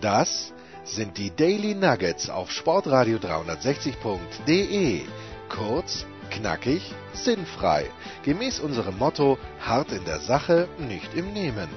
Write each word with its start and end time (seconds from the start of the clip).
Das 0.00 0.54
sind 0.82 1.18
die 1.18 1.30
Daily 1.30 1.74
Nuggets 1.74 2.30
auf 2.30 2.50
Sportradio 2.50 3.18
360.de. 3.18 5.02
Kurz, 5.50 6.06
knackig, 6.30 6.94
sinnfrei. 7.12 7.84
Gemäß 8.22 8.60
unserem 8.60 8.96
Motto: 8.96 9.36
hart 9.60 9.92
in 9.92 10.04
der 10.06 10.20
Sache, 10.20 10.68
nicht 10.78 11.12
im 11.14 11.34
Nehmen. 11.34 11.68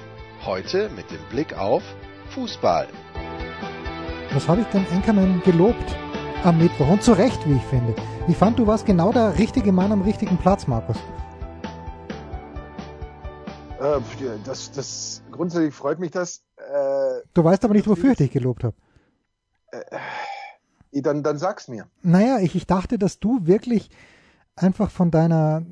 Heute 0.42 0.88
mit 0.96 1.10
dem 1.10 1.22
Blick 1.28 1.58
auf 1.58 1.82
Fußball. 2.30 2.88
Was 4.32 4.48
habe 4.48 4.62
ich 4.62 4.66
denn 4.68 4.86
Enkermann 4.86 5.42
gelobt 5.44 5.94
am 6.44 6.56
Mittwoch? 6.56 6.88
Und 6.88 7.02
zu 7.02 7.12
Recht, 7.12 7.46
wie 7.46 7.56
ich 7.56 7.64
finde. 7.64 7.94
Ich 8.26 8.38
fand, 8.38 8.58
du 8.58 8.66
warst 8.66 8.86
genau 8.86 9.12
der 9.12 9.38
richtige 9.38 9.70
Mann 9.70 9.92
am 9.92 10.00
richtigen 10.00 10.38
Platz, 10.38 10.66
Markus. 10.66 10.96
Äh, 13.80 14.00
das, 14.44 14.72
das 14.72 15.22
grundsätzlich 15.30 15.74
freut 15.74 15.98
mich 15.98 16.10
das. 16.10 16.43
Äh, 17.34 17.40
du 17.40 17.44
weißt 17.44 17.64
aber 17.64 17.74
nicht, 17.74 17.88
wofür 17.88 18.12
ich 18.12 18.18
dich 18.18 18.30
gelobt 18.30 18.64
habe. 18.64 18.76
Äh, 19.70 21.02
dann, 21.02 21.22
dann 21.22 21.38
sag's 21.38 21.68
mir. 21.68 21.86
Naja, 22.02 22.38
ich, 22.38 22.54
ich 22.54 22.66
dachte, 22.66 22.98
dass 22.98 23.18
du 23.18 23.46
wirklich 23.46 23.90
einfach 24.54 24.90
von 24.90 25.10
deiner, 25.10 25.62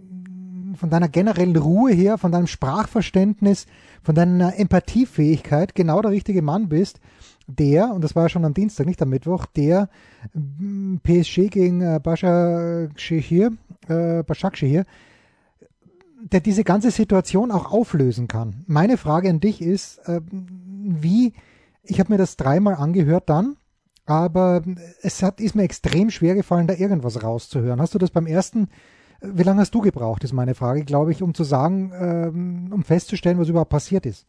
von 0.76 0.90
deiner 0.90 1.08
generellen 1.08 1.56
Ruhe 1.56 1.92
her, 1.92 2.18
von 2.18 2.32
deinem 2.32 2.48
Sprachverständnis, 2.48 3.66
von 4.02 4.14
deiner 4.14 4.58
Empathiefähigkeit 4.58 5.74
genau 5.74 6.02
der 6.02 6.10
richtige 6.10 6.42
Mann 6.42 6.68
bist, 6.68 7.00
der, 7.46 7.92
und 7.92 8.02
das 8.02 8.16
war 8.16 8.24
ja 8.24 8.28
schon 8.28 8.44
am 8.44 8.54
Dienstag, 8.54 8.86
nicht 8.86 9.02
am 9.02 9.10
Mittwoch, 9.10 9.46
der 9.46 9.88
mm, 10.32 10.96
PSG 11.02 11.50
gegen 11.50 11.80
äh, 11.82 12.00
Başakşehir, 12.02 13.52
äh, 13.88 14.22
Başakşehir 14.22 14.86
der 16.30 16.40
diese 16.40 16.64
ganze 16.64 16.90
Situation 16.90 17.50
auch 17.50 17.72
auflösen 17.72 18.28
kann. 18.28 18.64
Meine 18.66 18.96
Frage 18.96 19.28
an 19.28 19.40
dich 19.40 19.60
ist, 19.60 19.98
äh, 20.08 20.20
wie, 20.30 21.32
ich 21.82 22.00
habe 22.00 22.12
mir 22.12 22.18
das 22.18 22.36
dreimal 22.36 22.74
angehört 22.74 23.28
dann, 23.28 23.56
aber 24.06 24.62
es 25.02 25.22
hat, 25.22 25.40
ist 25.40 25.54
mir 25.54 25.62
extrem 25.62 26.10
schwer 26.10 26.34
gefallen, 26.34 26.66
da 26.66 26.74
irgendwas 26.74 27.22
rauszuhören. 27.22 27.80
Hast 27.80 27.94
du 27.94 27.98
das 27.98 28.10
beim 28.10 28.26
ersten, 28.26 28.68
wie 29.20 29.42
lange 29.42 29.60
hast 29.60 29.74
du 29.74 29.80
gebraucht, 29.80 30.24
ist 30.24 30.32
meine 30.32 30.54
Frage, 30.54 30.84
glaube 30.84 31.12
ich, 31.12 31.22
um 31.22 31.34
zu 31.34 31.44
sagen, 31.44 31.92
ähm, 31.94 32.72
um 32.72 32.82
festzustellen, 32.82 33.38
was 33.38 33.48
überhaupt 33.48 33.70
passiert 33.70 34.06
ist? 34.06 34.26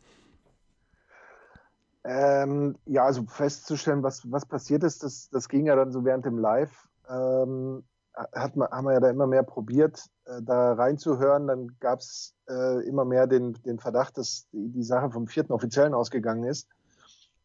Ähm, 2.03 2.75
ja, 2.85 3.05
also 3.05 3.23
festzustellen, 3.23 4.03
was, 4.03 4.29
was 4.29 4.45
passiert 4.45 4.83
ist, 4.83 5.03
das, 5.03 5.29
das 5.29 5.47
ging 5.47 5.65
ja 5.65 5.75
dann 5.75 5.91
so 5.91 6.03
während 6.03 6.25
dem 6.25 6.37
Live. 6.37 6.89
Ähm, 7.09 7.83
hat 8.13 8.55
man, 8.55 8.69
haben 8.69 8.85
wir 8.85 8.93
ja 8.93 8.99
da 8.99 9.09
immer 9.09 9.27
mehr 9.27 9.43
probiert, 9.43 10.05
äh, 10.25 10.41
da 10.41 10.73
reinzuhören. 10.73 11.47
Dann 11.47 11.75
gab 11.79 11.99
es 11.99 12.35
äh, 12.49 12.85
immer 12.87 13.05
mehr 13.05 13.27
den, 13.27 13.53
den 13.65 13.79
Verdacht, 13.79 14.17
dass 14.17 14.47
die, 14.51 14.69
die, 14.69 14.83
Sache 14.83 15.09
vom 15.11 15.27
vierten 15.27 15.53
Offiziellen 15.53 15.93
ausgegangen 15.93 16.43
ist. 16.43 16.67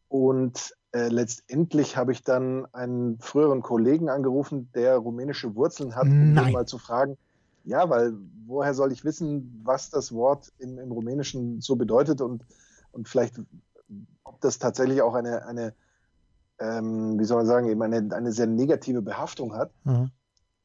Und 0.09 0.75
äh, 0.91 1.07
letztendlich 1.07 1.95
habe 1.95 2.11
ich 2.11 2.23
dann 2.23 2.65
einen 2.73 3.19
früheren 3.19 3.61
Kollegen 3.61 4.09
angerufen, 4.09 4.69
der 4.73 4.97
rumänische 4.97 5.55
Wurzeln 5.55 5.95
hat, 5.95 6.05
um 6.05 6.35
ihn 6.35 6.51
mal 6.51 6.65
zu 6.65 6.77
fragen, 6.77 7.17
ja, 7.63 7.89
weil 7.89 8.13
woher 8.47 8.73
soll 8.73 8.91
ich 8.91 9.05
wissen, 9.05 9.61
was 9.63 9.89
das 9.91 10.11
Wort 10.11 10.51
im, 10.57 10.79
im 10.79 10.91
Rumänischen 10.91 11.61
so 11.61 11.75
bedeutet 11.75 12.21
und, 12.21 12.43
und 12.91 13.07
vielleicht, 13.07 13.39
ob 14.23 14.41
das 14.41 14.57
tatsächlich 14.57 15.01
auch 15.01 15.13
eine, 15.13 15.45
eine 15.45 15.73
ähm, 16.59 17.19
wie 17.19 17.25
soll 17.25 17.37
man 17.37 17.45
sagen, 17.45 17.69
eben 17.69 17.81
eine, 17.81 18.15
eine 18.15 18.31
sehr 18.31 18.47
negative 18.47 19.01
Behaftung 19.01 19.55
hat. 19.55 19.71
Mhm. 19.83 20.11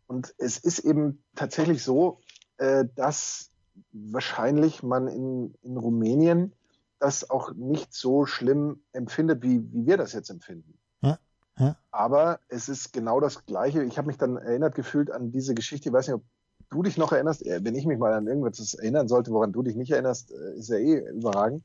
Und 0.06 0.34
es 0.38 0.58
ist 0.58 0.80
eben 0.80 1.22
tatsächlich 1.34 1.82
so, 1.82 2.20
äh, 2.58 2.84
dass 2.94 3.50
wahrscheinlich 3.92 4.82
man 4.82 5.08
in, 5.08 5.54
in 5.62 5.76
Rumänien 5.76 6.52
das 6.98 7.28
auch 7.30 7.52
nicht 7.54 7.92
so 7.92 8.26
schlimm 8.26 8.82
empfindet, 8.92 9.42
wie, 9.42 9.60
wie 9.72 9.86
wir 9.86 9.96
das 9.96 10.12
jetzt 10.12 10.30
empfinden. 10.30 10.78
Ja, 11.02 11.18
ja. 11.58 11.76
Aber 11.90 12.40
es 12.48 12.68
ist 12.68 12.92
genau 12.92 13.20
das 13.20 13.44
Gleiche. 13.46 13.82
Ich 13.84 13.98
habe 13.98 14.06
mich 14.06 14.18
dann 14.18 14.36
erinnert 14.36 14.74
gefühlt 14.74 15.10
an 15.10 15.30
diese 15.30 15.54
Geschichte. 15.54 15.88
Ich 15.88 15.92
weiß 15.92 16.08
nicht, 16.08 16.16
ob 16.16 16.24
du 16.70 16.82
dich 16.82 16.96
noch 16.96 17.12
erinnerst. 17.12 17.44
Äh, 17.46 17.60
wenn 17.62 17.74
ich 17.74 17.86
mich 17.86 17.98
mal 17.98 18.12
an 18.12 18.26
irgendwas 18.26 18.74
erinnern 18.74 19.08
sollte, 19.08 19.30
woran 19.32 19.52
du 19.52 19.62
dich 19.62 19.76
nicht 19.76 19.90
erinnerst, 19.90 20.32
äh, 20.32 20.58
ist 20.58 20.68
ja 20.68 20.76
eh 20.76 21.08
überragend. 21.10 21.64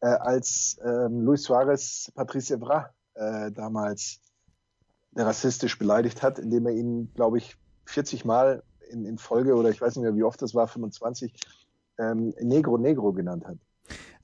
Äh, 0.00 0.08
als 0.08 0.78
ähm, 0.84 1.22
Luis 1.22 1.42
Suarez 1.42 2.10
Patrice 2.14 2.54
Evra 2.54 2.90
äh, 3.14 3.50
damals 3.50 4.20
rassistisch 5.16 5.78
beleidigt 5.78 6.22
hat, 6.22 6.38
indem 6.38 6.66
er 6.66 6.72
ihn, 6.72 7.12
glaube 7.14 7.38
ich, 7.38 7.56
40 7.86 8.24
Mal 8.24 8.62
in, 8.90 9.04
in 9.04 9.18
Folge 9.18 9.54
oder 9.54 9.70
ich 9.70 9.80
weiß 9.80 9.96
nicht 9.96 10.04
mehr, 10.04 10.14
wie 10.14 10.22
oft 10.22 10.40
das 10.40 10.54
war, 10.54 10.68
25, 10.68 11.32
ähm, 11.98 12.34
Negro 12.40 12.78
Negro 12.78 13.12
genannt 13.12 13.46
hat. 13.46 13.58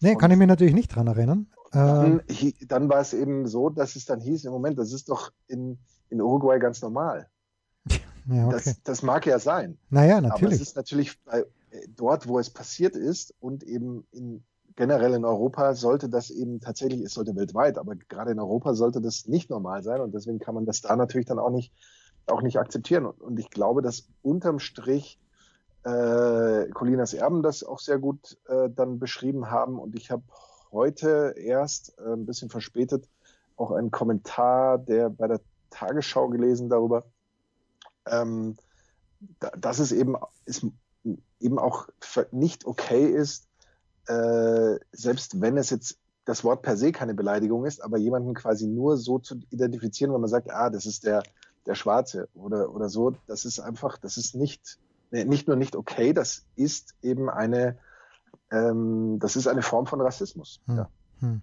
Nee, 0.04 0.16
kann 0.16 0.30
ich 0.30 0.36
mich 0.36 0.48
natürlich 0.48 0.74
nicht 0.74 0.94
dran 0.94 1.06
erinnern. 1.06 1.46
Dann, 1.72 2.20
äh, 2.28 2.52
dann 2.68 2.88
war 2.88 3.00
es 3.00 3.14
eben 3.14 3.48
so, 3.48 3.70
dass 3.70 3.96
es 3.96 4.04
dann 4.04 4.20
hieß, 4.20 4.44
im 4.44 4.52
Moment, 4.52 4.78
das 4.78 4.92
ist 4.92 5.08
doch 5.08 5.32
in, 5.48 5.78
in 6.10 6.20
Uruguay 6.20 6.58
ganz 6.58 6.82
normal. 6.82 7.28
Ja, 8.26 8.46
okay. 8.46 8.54
das, 8.64 8.82
das 8.82 9.02
mag 9.02 9.26
ja 9.26 9.38
sein. 9.38 9.76
Naja, 9.90 10.18
natürlich. 10.18 10.44
Aber 10.44 10.54
es 10.54 10.60
ist 10.62 10.76
natürlich 10.76 11.20
äh, 11.30 11.42
dort, 11.94 12.26
wo 12.26 12.38
es 12.38 12.48
passiert 12.48 12.96
ist 12.96 13.34
und 13.38 13.62
eben 13.62 14.06
in, 14.12 14.42
generell 14.76 15.12
in 15.12 15.26
Europa 15.26 15.74
sollte 15.74 16.08
das 16.08 16.30
eben 16.30 16.58
tatsächlich, 16.58 17.02
es 17.02 17.12
sollte 17.12 17.36
weltweit, 17.36 17.76
aber 17.76 17.96
gerade 17.96 18.30
in 18.30 18.40
Europa 18.40 18.72
sollte 18.72 19.02
das 19.02 19.26
nicht 19.26 19.50
normal 19.50 19.82
sein 19.82 20.00
und 20.00 20.14
deswegen 20.14 20.38
kann 20.38 20.54
man 20.54 20.64
das 20.64 20.80
da 20.80 20.96
natürlich 20.96 21.26
dann 21.26 21.38
auch 21.38 21.50
nicht 21.50 21.70
auch 22.26 22.42
nicht 22.42 22.58
akzeptieren. 22.58 23.06
Und 23.06 23.38
ich 23.38 23.50
glaube, 23.50 23.82
dass 23.82 24.08
unterm 24.22 24.58
Strich 24.58 25.18
äh, 25.84 26.68
Colinas 26.70 27.14
Erben 27.14 27.42
das 27.42 27.62
auch 27.62 27.78
sehr 27.78 27.98
gut 27.98 28.38
äh, 28.48 28.70
dann 28.70 28.98
beschrieben 28.98 29.50
haben. 29.50 29.78
Und 29.78 29.94
ich 29.94 30.10
habe 30.10 30.22
heute 30.72 31.34
erst 31.36 31.98
äh, 31.98 32.12
ein 32.12 32.26
bisschen 32.26 32.50
verspätet 32.50 33.08
auch 33.56 33.70
einen 33.70 33.90
Kommentar, 33.90 34.78
der 34.78 35.10
bei 35.10 35.28
der 35.28 35.40
Tagesschau 35.70 36.28
gelesen 36.28 36.68
darüber, 36.68 37.04
ähm, 38.06 38.56
da, 39.40 39.50
dass 39.50 39.78
es 39.78 39.92
eben, 39.92 40.16
ist, 40.44 40.66
eben 41.40 41.58
auch 41.58 41.88
nicht 42.32 42.66
okay 42.66 43.06
ist, 43.06 43.46
äh, 44.06 44.76
selbst 44.92 45.40
wenn 45.40 45.56
es 45.56 45.70
jetzt 45.70 45.98
das 46.24 46.42
Wort 46.42 46.62
per 46.62 46.76
se 46.76 46.90
keine 46.90 47.14
Beleidigung 47.14 47.66
ist, 47.66 47.82
aber 47.82 47.98
jemanden 47.98 48.34
quasi 48.34 48.66
nur 48.66 48.96
so 48.96 49.18
zu 49.18 49.36
identifizieren, 49.50 50.12
wenn 50.12 50.20
man 50.20 50.30
sagt, 50.30 50.50
ah, 50.50 50.70
das 50.70 50.86
ist 50.86 51.04
der 51.04 51.22
der 51.66 51.74
Schwarze 51.74 52.28
oder, 52.34 52.74
oder 52.74 52.88
so. 52.88 53.14
Das 53.26 53.44
ist 53.44 53.60
einfach, 53.60 53.98
das 53.98 54.16
ist 54.16 54.34
nicht, 54.34 54.78
nicht 55.22 55.46
nur 55.46 55.56
nicht 55.56 55.76
okay, 55.76 56.12
das 56.12 56.44
ist 56.56 56.94
eben 57.02 57.30
eine, 57.30 57.78
ähm, 58.50 59.18
das 59.20 59.36
ist 59.36 59.46
eine 59.46 59.62
Form 59.62 59.86
von 59.86 60.00
Rassismus. 60.00 60.60
Hm. 60.66 60.76
Ja. 60.76 60.88
Hm. 61.20 61.42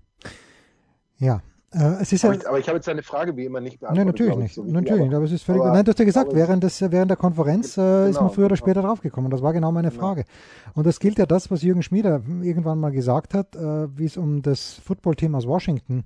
ja. 1.17 1.41
Äh, 1.73 2.01
es 2.01 2.11
ist 2.11 2.25
aber, 2.25 2.33
ja, 2.33 2.41
ich, 2.41 2.47
aber 2.49 2.59
ich 2.59 2.67
habe 2.67 2.77
jetzt 2.77 2.87
deine 2.89 3.01
Frage 3.01 3.37
wie 3.37 3.45
immer 3.45 3.61
nicht 3.61 3.79
beantwortet. 3.79 4.19
Nein, 4.19 4.27
natürlich 4.27 4.43
nicht. 4.43 4.55
So 4.55 4.63
natürlich 4.65 5.03
nicht. 5.03 5.13
Aber 5.13 5.23
es 5.23 5.31
ist 5.31 5.43
völlig. 5.43 5.61
Aber, 5.61 5.71
nein, 5.71 5.85
du 5.85 5.91
hast 5.91 5.99
ja 5.99 6.05
gesagt, 6.05 6.35
während, 6.35 6.63
des, 6.63 6.81
während 6.81 7.09
der 7.09 7.15
Konferenz 7.15 7.77
äh, 7.77 7.81
genau, 7.81 8.05
ist 8.07 8.19
man 8.19 8.29
früher 8.31 8.45
oder 8.47 8.55
genau. 8.55 8.65
später 8.65 8.81
draufgekommen. 8.81 9.31
Das 9.31 9.41
war 9.41 9.53
genau 9.53 9.71
meine 9.71 9.89
genau. 9.89 10.01
Frage. 10.01 10.25
Und 10.73 10.85
das 10.85 10.99
gilt 10.99 11.17
ja 11.17 11.25
das, 11.25 11.49
was 11.49 11.61
Jürgen 11.61 11.81
Schmieder 11.81 12.21
irgendwann 12.41 12.77
mal 12.77 12.91
gesagt 12.91 13.33
hat, 13.33 13.55
äh, 13.55 13.97
wie 13.97 14.05
es 14.05 14.17
um 14.17 14.41
das 14.41 14.81
Footballteam 14.85 15.33
aus 15.33 15.47
Washington 15.47 16.03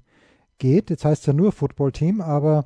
geht. 0.59 0.91
Jetzt 0.91 1.03
heißt 1.03 1.21
es 1.21 1.25
ja 1.25 1.33
nur 1.33 1.51
Footballteam, 1.51 2.21
aber 2.21 2.65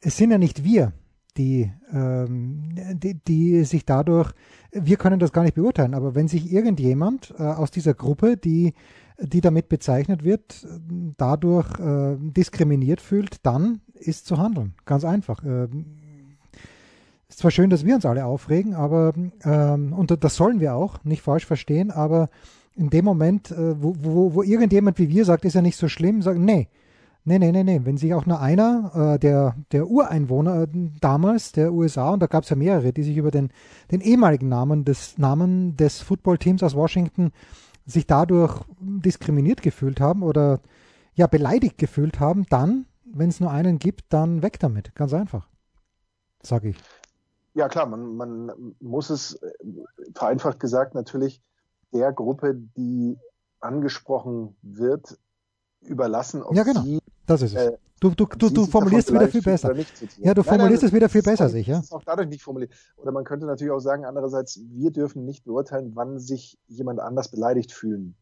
es 0.00 0.16
sind 0.16 0.30
ja 0.30 0.38
nicht 0.38 0.62
wir, 0.62 0.92
die, 1.32 1.72
ähm, 1.92 2.74
die, 2.94 3.14
die 3.14 3.64
sich 3.64 3.84
dadurch, 3.84 4.32
wir 4.72 4.96
können 4.96 5.18
das 5.18 5.32
gar 5.32 5.42
nicht 5.42 5.54
beurteilen, 5.54 5.94
aber 5.94 6.14
wenn 6.14 6.28
sich 6.28 6.52
irgendjemand 6.52 7.34
äh, 7.38 7.42
aus 7.42 7.70
dieser 7.70 7.94
Gruppe, 7.94 8.36
die 8.36 8.74
die 9.22 9.40
damit 9.40 9.68
bezeichnet 9.68 10.24
wird, 10.24 10.66
dadurch 11.16 11.78
äh, 11.78 12.16
diskriminiert 12.18 13.00
fühlt, 13.00 13.44
dann 13.44 13.80
ist 13.94 14.26
zu 14.26 14.38
handeln. 14.38 14.74
Ganz 14.86 15.04
einfach. 15.04 15.44
Äh, 15.44 15.68
ist 17.28 17.38
zwar 17.38 17.50
schön, 17.50 17.70
dass 17.70 17.84
wir 17.84 17.94
uns 17.94 18.06
alle 18.06 18.24
aufregen, 18.24 18.74
aber 18.74 19.12
ähm, 19.44 19.92
und 19.92 20.24
das 20.24 20.34
sollen 20.34 20.58
wir 20.58 20.74
auch, 20.74 21.04
nicht 21.04 21.22
falsch 21.22 21.46
verstehen, 21.46 21.90
aber 21.90 22.28
in 22.74 22.90
dem 22.90 23.04
Moment, 23.04 23.50
äh, 23.50 23.80
wo, 23.80 23.94
wo, 24.00 24.34
wo 24.34 24.42
irgendjemand 24.42 24.98
wie 24.98 25.08
wir 25.08 25.24
sagt, 25.24 25.44
ist 25.44 25.54
ja 25.54 25.62
nicht 25.62 25.76
so 25.76 25.88
schlimm, 25.88 26.22
sagen, 26.22 26.44
nee, 26.44 26.68
nee, 27.38 27.38
nee, 27.38 27.52
nee, 27.52 27.62
nee. 27.78 27.80
Wenn 27.84 27.96
sich 27.96 28.12
auch 28.14 28.26
nur 28.26 28.40
einer 28.40 29.14
äh, 29.14 29.18
der, 29.18 29.54
der 29.72 29.86
Ureinwohner 29.86 30.62
äh, 30.62 30.66
damals 31.00 31.52
der 31.52 31.72
USA, 31.72 32.10
und 32.10 32.20
da 32.20 32.26
gab 32.26 32.44
es 32.44 32.50
ja 32.50 32.56
mehrere, 32.56 32.92
die 32.92 33.02
sich 33.02 33.16
über 33.16 33.30
den, 33.30 33.52
den 33.90 34.00
ehemaligen 34.00 34.48
Namen 34.48 34.84
des 34.84 35.16
Namen 35.18 35.76
des 35.76 36.00
Footballteams 36.00 36.62
aus 36.62 36.74
Washington 36.74 37.32
sich 37.86 38.06
dadurch 38.06 38.62
diskriminiert 38.80 39.62
gefühlt 39.62 40.00
haben 40.00 40.22
oder 40.22 40.60
ja 41.14 41.26
beleidigt 41.26 41.78
gefühlt 41.78 42.20
haben, 42.20 42.46
dann, 42.50 42.86
wenn 43.04 43.28
es 43.28 43.40
nur 43.40 43.50
einen 43.50 43.78
gibt, 43.78 44.12
dann 44.12 44.42
weg 44.42 44.58
damit. 44.58 44.94
Ganz 44.94 45.12
einfach. 45.12 45.48
Sage 46.42 46.70
ich. 46.70 46.76
Ja 47.54 47.68
klar, 47.68 47.86
man, 47.86 48.16
man 48.16 48.74
muss 48.80 49.10
es 49.10 49.34
äh, 49.34 49.50
vereinfacht 50.14 50.60
gesagt 50.60 50.94
natürlich 50.94 51.40
der 51.92 52.12
Gruppe, 52.12 52.54
die 52.76 53.18
angesprochen 53.60 54.56
wird, 54.62 55.18
überlassen, 55.80 56.42
ob 56.42 56.54
ja, 56.56 56.62
genau. 56.62 56.82
sie 56.82 57.00
das 57.30 57.42
ist 57.42 57.54
es. 57.54 57.66
Äh, 57.66 57.78
du, 58.00 58.10
du, 58.10 58.26
du, 58.26 58.50
du 58.50 58.66
formulierst 58.66 59.08
es 59.08 59.14
wieder 59.14 59.28
viel 59.28 59.42
besser. 59.42 59.74
Ja, 60.18 60.34
du 60.34 60.42
formulierst 60.42 60.82
es 60.82 60.92
wieder 60.92 61.08
viel 61.08 61.22
besser, 61.22 61.48
sicher. 61.48 61.74
Das 61.74 61.84
ist 61.84 61.92
auch 61.92 62.04
dadurch 62.04 62.28
nicht 62.28 62.42
formuliert. 62.42 62.72
Oder 62.96 63.12
man 63.12 63.24
könnte 63.24 63.46
natürlich 63.46 63.72
auch 63.72 63.80
sagen, 63.80 64.04
andererseits, 64.04 64.60
wir 64.70 64.90
dürfen 64.90 65.24
nicht 65.24 65.44
beurteilen, 65.44 65.92
wann 65.94 66.18
sich 66.18 66.58
jemand 66.66 67.00
anders 67.00 67.30
beleidigt 67.30 67.72
fühlen 67.72 68.16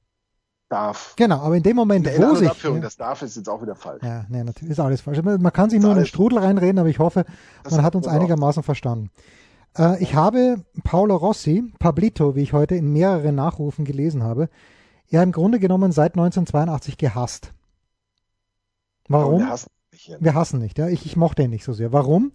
darf. 0.68 1.14
Genau, 1.16 1.38
aber 1.40 1.56
in 1.56 1.62
dem 1.62 1.76
Moment, 1.76 2.06
in 2.06 2.22
wo 2.22 2.34
sich... 2.34 2.48
Abführung, 2.48 2.78
ja, 2.78 2.82
das 2.82 2.96
darf 2.96 3.22
ist 3.22 3.36
jetzt 3.36 3.48
auch 3.48 3.62
wieder 3.62 3.74
falsch. 3.74 4.02
Ja, 4.02 4.26
nee, 4.28 4.44
natürlich 4.44 4.72
ist 4.72 4.80
alles 4.80 5.00
falsch. 5.00 5.22
Man 5.22 5.52
kann 5.52 5.70
sich 5.70 5.80
nur 5.80 5.92
in 5.92 5.98
den 5.98 6.06
Strudel 6.06 6.38
reinreden, 6.38 6.78
aber 6.78 6.88
ich 6.88 6.98
hoffe, 6.98 7.24
man 7.70 7.82
hat 7.82 7.96
uns 7.96 8.06
einigermaßen 8.06 8.62
verstanden. 8.62 9.10
Äh, 9.76 10.02
ich 10.02 10.14
habe 10.14 10.62
Paolo 10.84 11.16
Rossi, 11.16 11.72
Pablito, 11.78 12.36
wie 12.36 12.42
ich 12.42 12.52
heute 12.52 12.74
in 12.74 12.92
mehreren 12.92 13.34
Nachrufen 13.34 13.84
gelesen 13.84 14.22
habe, 14.22 14.48
ja 15.06 15.22
im 15.22 15.32
Grunde 15.32 15.58
genommen 15.58 15.92
seit 15.92 16.12
1982 16.12 16.98
gehasst. 16.98 17.52
Warum? 19.08 19.40
Wir 19.40 19.48
hassen, 19.48 19.70
nicht, 19.92 20.16
wir 20.20 20.34
hassen 20.34 20.60
nicht, 20.60 20.78
ja. 20.78 20.88
Ich, 20.88 21.06
ich 21.06 21.16
mochte 21.16 21.42
ihn 21.42 21.50
nicht 21.50 21.64
so 21.64 21.72
sehr. 21.72 21.92
Warum? 21.92 22.32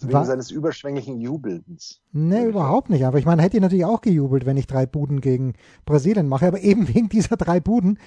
Wegen 0.00 0.12
War, 0.12 0.24
seines 0.24 0.50
überschwänglichen 0.50 1.20
Jubelns. 1.20 2.00
Nee, 2.12 2.46
überhaupt 2.46 2.88
nicht. 2.88 3.04
Aber 3.04 3.18
ich 3.18 3.26
meine, 3.26 3.42
hätte 3.42 3.58
ich 3.58 3.62
natürlich 3.62 3.84
auch 3.84 4.00
gejubelt, 4.00 4.46
wenn 4.46 4.56
ich 4.56 4.66
drei 4.66 4.86
Buden 4.86 5.20
gegen 5.20 5.54
Brasilien 5.84 6.28
mache. 6.28 6.46
Aber 6.46 6.60
eben 6.60 6.88
wegen 6.94 7.08
dieser 7.08 7.36
drei 7.36 7.60
Buden. 7.60 7.98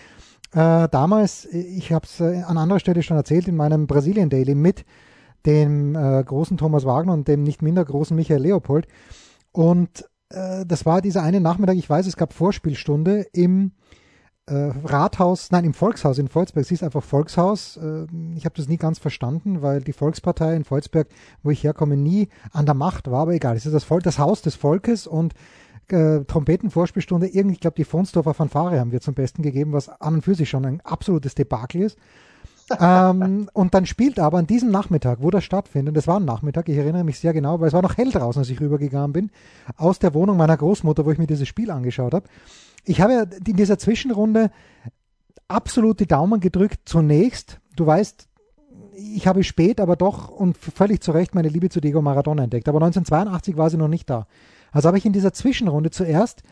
Äh, 0.54 0.88
damals, 0.90 1.46
ich 1.46 1.92
habe 1.92 2.06
es 2.06 2.20
äh, 2.20 2.44
an 2.44 2.58
anderer 2.58 2.80
Stelle 2.80 3.04
schon 3.04 3.18
erzählt, 3.18 3.48
in 3.48 3.56
meinem 3.56 3.88
Brasilien 3.88 4.30
Daily 4.30 4.56
mit 4.56 4.86
dem 5.46 5.96
äh, 5.96 6.24
großen 6.24 6.58
Thomas 6.58 6.86
Wagner 6.86 7.14
und 7.14 7.28
dem 7.28 7.44
nicht 7.44 7.62
minder 7.62 7.84
großen 7.84 8.16
Michael 8.16 8.42
Leopold. 8.42 8.88
Und 9.52 10.10
äh, 10.30 10.66
das 10.66 10.86
war 10.86 11.02
dieser 11.02 11.24
eine 11.24 11.42
Nachmittag, 11.42 11.76
ich 11.76 11.90
weiß, 11.90 12.08
es 12.08 12.18
gab 12.18 12.34
Vorspielstunde 12.34 13.28
im 13.34 13.72
äh, 14.46 14.72
Rathaus, 14.84 15.52
nein, 15.52 15.64
im 15.64 15.74
Volkshaus 15.74 16.18
in 16.18 16.28
Volzberg. 16.28 16.66
Sie 16.66 16.74
ist 16.74 16.84
einfach 16.84 17.04
Volkshaus. 17.04 17.78
Äh, 17.78 18.08
ich 18.36 18.46
habe 18.46 18.56
das 18.56 18.68
nie 18.68 18.78
ganz 18.78 19.00
verstanden, 19.00 19.62
weil 19.62 19.82
die 19.82 19.94
Volkspartei 19.94 20.56
in 20.56 20.66
Volzberg, 20.66 21.08
wo 21.44 21.52
ich 21.52 21.64
herkomme, 21.64 21.96
nie 21.96 22.28
an 22.52 22.66
der 22.66 22.76
Macht 22.76 23.10
war, 23.10 23.22
aber 23.22 23.34
egal. 23.34 23.56
Es 23.56 23.66
ist 23.66 23.74
das, 23.74 23.84
Volk, 23.84 24.04
das 24.04 24.20
Haus 24.20 24.42
des 24.42 24.56
Volkes 24.56 25.08
und 25.08 25.34
äh, 25.90 26.22
Trompetenvorspielstunde, 26.26 27.28
irgendwie, 27.28 27.56
ich 27.56 27.62
glaube, 27.62 27.76
die 27.76 27.84
Fonsdorfer 27.84 28.34
Fanfare 28.34 28.80
haben 28.80 28.92
wir 28.92 29.02
zum 29.02 29.14
Besten 29.14 29.44
gegeben, 29.44 29.74
was 29.74 29.90
an 29.90 30.16
und 30.16 30.22
für 30.24 30.36
sich 30.36 30.50
schon 30.50 30.66
ein 30.66 30.82
absolutes 30.82 31.36
Debakel 31.36 31.82
ist. 31.82 31.98
Ähm, 32.80 33.50
und 33.54 33.74
dann 33.74 33.86
spielt 33.86 34.20
aber 34.20 34.38
an 34.38 34.48
diesem 34.48 34.72
Nachmittag, 34.72 35.20
wo 35.22 35.30
das 35.30 35.44
stattfindet, 35.44 35.96
das 35.98 36.08
war 36.08 36.20
ein 36.20 36.26
Nachmittag, 36.26 36.70
ich 36.70 36.78
erinnere 36.78 37.04
mich 37.04 37.20
sehr 37.20 37.34
genau, 37.34 37.60
weil 37.60 37.68
es 37.68 37.74
war 37.74 37.82
noch 37.82 37.98
hell 37.98 38.12
draußen, 38.12 38.40
als 38.40 38.50
ich 38.50 38.60
rübergegangen 38.60 39.14
bin, 39.14 39.32
aus 39.78 40.00
der 40.00 40.14
Wohnung 40.14 40.38
meiner 40.38 40.58
Großmutter, 40.58 41.06
wo 41.06 41.12
ich 41.12 41.18
mir 41.18 41.28
dieses 41.28 41.48
Spiel 41.48 41.72
angeschaut 41.72 42.14
habe 42.14 42.28
ich 42.86 43.02
habe 43.02 43.30
in 43.46 43.56
dieser 43.56 43.78
Zwischenrunde 43.78 44.52
absolut 45.48 46.00
die 46.00 46.08
Daumen 46.08 46.40
gedrückt 46.40 46.82
zunächst. 46.86 47.60
Du 47.76 47.86
weißt, 47.86 48.28
ich 48.96 49.28
habe 49.28 49.44
spät, 49.44 49.80
aber 49.80 49.96
doch 49.96 50.30
und 50.30 50.58
völlig 50.58 51.02
zu 51.02 51.12
Recht 51.12 51.36
meine 51.36 51.50
Liebe 51.50 51.70
zu 51.70 51.82
Diego 51.82 52.02
Maradona 52.02 52.44
entdeckt. 52.44 52.68
Aber 52.68 52.78
1982 52.80 53.58
war 53.58 53.70
sie 53.70 53.78
noch 53.78 53.88
nicht 53.88 54.10
da. 54.10 54.28
Also 54.72 54.88
habe 54.88 54.98
ich 54.98 55.06
in 55.06 55.14
dieser 55.14 55.34
Zwischenrunde 55.34 55.92
zuerst 55.92 56.44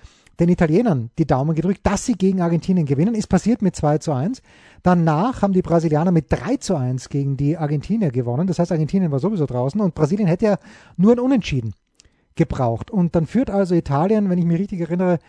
den 0.42 0.50
Italienern 0.50 1.12
die 1.20 1.28
Daumen 1.28 1.56
gedrückt, 1.56 1.82
dass 1.84 2.06
sie 2.06 2.14
gegen 2.14 2.42
Argentinien 2.42 2.88
gewinnen. 2.88 3.14
Ist 3.14 3.28
passiert 3.28 3.62
mit 3.62 3.76
2 3.76 4.00
zu 4.00 4.12
1. 4.12 4.42
Danach 4.82 5.44
haben 5.44 5.54
die 5.54 5.62
Brasilianer 5.62 6.12
mit 6.12 6.26
3 6.30 6.58
zu 6.58 6.76
1 6.76 7.10
gegen 7.10 7.38
die 7.38 7.58
Argentinier 7.58 8.10
gewonnen. 8.10 8.48
Das 8.48 8.58
heißt, 8.58 8.72
Argentinien 8.72 9.12
war 9.12 9.20
sowieso 9.20 9.46
draußen 9.46 9.80
und 9.80 9.94
Brasilien 9.94 10.28
hätte 10.28 10.46
ja 10.46 10.58
nur 10.98 11.12
ein 11.12 11.20
Unentschieden 11.20 11.76
gebraucht. 12.34 12.90
Und 12.90 13.16
dann 13.16 13.28
führt 13.28 13.52
also 13.52 13.76
Italien, 13.76 14.32
wenn 14.32 14.40
ich 14.40 14.46
mich 14.46 14.60
richtig 14.60 14.82
erinnere, 14.82 15.20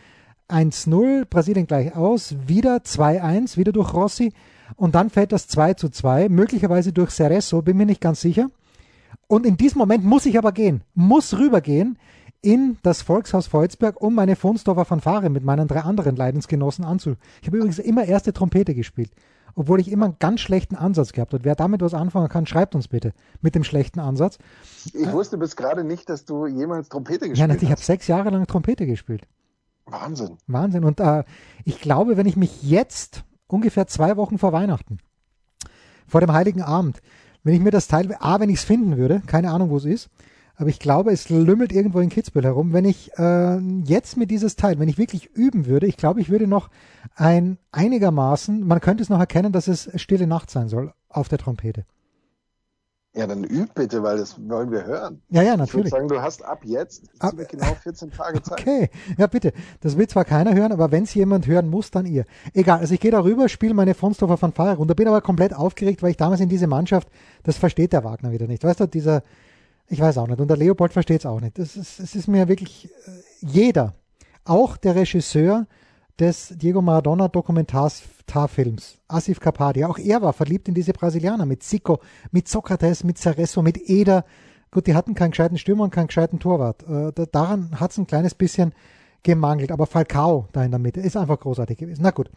1-0, 0.48 1.26
Brasilien 1.26 1.66
gleich 1.66 1.94
aus, 1.94 2.34
wieder 2.46 2.78
2-1, 2.78 3.58
wieder 3.58 3.72
durch 3.72 3.92
Rossi 3.92 4.32
und 4.76 4.94
dann 4.94 5.10
fällt 5.10 5.32
das 5.32 5.46
2 5.46 5.74
zu 5.74 5.90
2, 5.90 6.30
möglicherweise 6.30 6.92
durch 6.92 7.10
Cerezo, 7.10 7.60
bin 7.60 7.76
mir 7.76 7.86
nicht 7.86 8.00
ganz 8.00 8.22
sicher. 8.22 8.50
Und 9.26 9.46
in 9.46 9.56
diesem 9.56 9.78
Moment 9.78 10.04
muss 10.04 10.26
ich 10.26 10.38
aber 10.38 10.52
gehen, 10.52 10.82
muss 10.94 11.38
rübergehen 11.38 11.98
in 12.42 12.76
das 12.82 13.02
Volkshaus 13.02 13.46
Volzberg, 13.46 14.00
um 14.00 14.14
meine 14.14 14.34
Fonsdorfer 14.34 14.84
Fanfare 14.84 15.30
mit 15.30 15.44
meinen 15.44 15.68
drei 15.68 15.80
anderen 15.80 16.16
Leidensgenossen 16.16 16.84
anzu. 16.84 17.14
Ich 17.40 17.46
habe 17.46 17.56
übrigens 17.56 17.78
immer 17.78 18.04
erste 18.04 18.32
Trompete 18.32 18.74
gespielt, 18.74 19.12
obwohl 19.54 19.80
ich 19.80 19.90
immer 19.90 20.06
einen 20.06 20.16
ganz 20.18 20.40
schlechten 20.40 20.74
Ansatz 20.74 21.12
gehabt 21.12 21.32
habe. 21.32 21.44
Wer 21.44 21.54
damit 21.54 21.80
was 21.80 21.94
anfangen 21.94 22.28
kann, 22.28 22.46
schreibt 22.46 22.74
uns 22.74 22.88
bitte 22.88 23.12
mit 23.40 23.54
dem 23.54 23.62
schlechten 23.62 24.00
Ansatz. 24.00 24.38
Ich 24.92 25.12
wusste 25.12 25.38
bis 25.38 25.54
gerade 25.54 25.84
nicht, 25.84 26.08
dass 26.08 26.24
du 26.24 26.46
jemals 26.46 26.88
Trompete 26.88 27.28
gespielt 27.28 27.32
hast. 27.32 27.38
Ja, 27.38 27.46
natürlich, 27.46 27.68
ich 27.68 27.70
habe 27.70 27.82
sechs 27.82 28.08
Jahre 28.08 28.30
lang 28.30 28.46
Trompete 28.48 28.86
gespielt. 28.86 29.22
Wahnsinn. 29.86 30.36
Wahnsinn. 30.48 30.84
Und 30.84 30.98
äh, 30.98 31.22
ich 31.64 31.80
glaube, 31.80 32.16
wenn 32.16 32.26
ich 32.26 32.36
mich 32.36 32.62
jetzt 32.62 33.24
ungefähr 33.46 33.86
zwei 33.86 34.16
Wochen 34.16 34.38
vor 34.38 34.52
Weihnachten, 34.52 34.98
vor 36.08 36.20
dem 36.20 36.32
Heiligen 36.32 36.62
Abend, 36.62 37.00
wenn 37.44 37.54
ich 37.54 37.60
mir 37.60 37.70
das 37.70 37.86
Teil, 37.88 38.16
A, 38.18 38.40
wenn 38.40 38.50
ich 38.50 38.58
es 38.58 38.64
finden 38.64 38.96
würde, 38.96 39.22
keine 39.26 39.50
Ahnung, 39.50 39.70
wo 39.70 39.76
es 39.76 39.84
ist, 39.84 40.10
aber 40.56 40.68
ich 40.68 40.78
glaube, 40.78 41.12
es 41.12 41.28
lümmelt 41.28 41.72
irgendwo 41.72 42.00
in 42.00 42.08
Kitzbühel 42.08 42.44
herum. 42.44 42.72
Wenn 42.72 42.84
ich 42.84 43.10
äh, 43.18 43.58
jetzt 43.84 44.16
mit 44.16 44.30
dieses 44.30 44.56
Teil, 44.56 44.78
wenn 44.78 44.88
ich 44.88 44.98
wirklich 44.98 45.30
üben 45.34 45.66
würde, 45.66 45.86
ich 45.86 45.96
glaube, 45.96 46.20
ich 46.20 46.30
würde 46.30 46.46
noch 46.46 46.70
ein 47.14 47.58
einigermaßen, 47.72 48.66
man 48.66 48.80
könnte 48.80 49.02
es 49.02 49.08
noch 49.08 49.20
erkennen, 49.20 49.52
dass 49.52 49.68
es 49.68 49.90
stille 50.00 50.26
Nacht 50.26 50.50
sein 50.50 50.68
soll 50.68 50.92
auf 51.08 51.28
der 51.28 51.38
Trompete. 51.38 51.84
Ja, 53.14 53.26
dann 53.26 53.44
üb 53.44 53.74
bitte, 53.74 54.02
weil 54.02 54.16
das 54.16 54.36
wollen 54.48 54.70
wir 54.70 54.86
hören. 54.86 55.20
Ja, 55.28 55.42
ja, 55.42 55.54
natürlich. 55.54 55.68
Ich 55.68 55.74
würde 55.74 55.90
sagen, 55.90 56.08
du 56.08 56.22
hast 56.22 56.42
ab 56.42 56.60
jetzt 56.64 57.10
ab, 57.18 57.34
genau 57.50 57.74
14 57.82 58.10
Tage 58.10 58.40
Zeit. 58.40 58.58
Okay, 58.58 58.88
ja 59.18 59.26
bitte. 59.26 59.52
Das 59.80 59.98
will 59.98 60.08
zwar 60.08 60.24
keiner 60.24 60.54
hören, 60.54 60.72
aber 60.72 60.90
wenn 60.92 61.02
es 61.02 61.12
jemand 61.12 61.46
hören 61.46 61.68
muss, 61.68 61.90
dann 61.90 62.06
ihr. 62.06 62.24
Egal, 62.54 62.78
also 62.78 62.94
ich 62.94 63.00
gehe 63.00 63.10
darüber, 63.10 63.50
spiele 63.50 63.74
meine 63.74 63.92
Fonsdorfer 63.92 64.38
Fanfare 64.38 64.76
runter, 64.76 64.94
bin 64.94 65.08
aber 65.08 65.20
komplett 65.20 65.54
aufgeregt, 65.54 66.02
weil 66.02 66.12
ich 66.12 66.16
damals 66.16 66.40
in 66.40 66.48
diese 66.48 66.66
Mannschaft, 66.66 67.08
das 67.42 67.58
versteht 67.58 67.92
der 67.92 68.02
Wagner 68.02 68.32
wieder 68.32 68.46
nicht. 68.46 68.64
Weißt 68.64 68.80
du, 68.80 68.86
dieser, 68.86 69.22
ich 69.92 70.00
weiß 70.00 70.18
auch 70.18 70.26
nicht, 70.26 70.40
und 70.40 70.48
der 70.48 70.56
Leopold 70.56 70.92
versteht 70.92 71.20
es 71.20 71.26
auch 71.26 71.40
nicht. 71.40 71.58
Das 71.58 71.76
ist, 71.76 72.00
es 72.00 72.14
ist 72.14 72.26
mir 72.26 72.48
wirklich 72.48 72.86
äh, 72.86 73.10
jeder, 73.40 73.94
auch 74.44 74.76
der 74.76 74.96
Regisseur, 74.96 75.66
des 76.18 76.54
Diego 76.56 76.82
Maradona 76.82 77.28
Dokumentarfilms, 77.28 78.98
Asif 79.08 79.40
Kapadia. 79.40 79.88
Auch 79.88 79.98
er 79.98 80.22
war 80.22 80.32
verliebt 80.32 80.68
in 80.68 80.74
diese 80.74 80.92
Brasilianer 80.92 81.46
mit 81.46 81.62
Zico, 81.62 82.00
mit 82.30 82.48
Socrates, 82.48 83.02
mit 83.02 83.18
Cerezo, 83.18 83.62
mit 83.62 83.88
Eder. 83.88 84.24
Gut, 84.70 84.86
die 84.86 84.94
hatten 84.94 85.14
keinen 85.14 85.30
gescheiten 85.30 85.58
Stürmer 85.58 85.84
und 85.84 85.90
keinen 85.90 86.06
gescheiten 86.06 86.38
Torwart. 86.38 86.84
Äh, 86.84 87.26
daran 87.32 87.80
hat 87.80 87.90
es 87.90 87.98
ein 87.98 88.06
kleines 88.06 88.34
bisschen 88.34 88.74
gemangelt. 89.22 89.72
Aber 89.72 89.86
Falcao 89.86 90.48
da 90.52 90.62
in 90.64 90.70
der 90.70 90.80
Mitte 90.80 91.00
ist 91.00 91.16
einfach 91.16 91.40
großartig 91.40 91.78
gewesen. 91.78 92.02
Na 92.02 92.10
gut. 92.10 92.30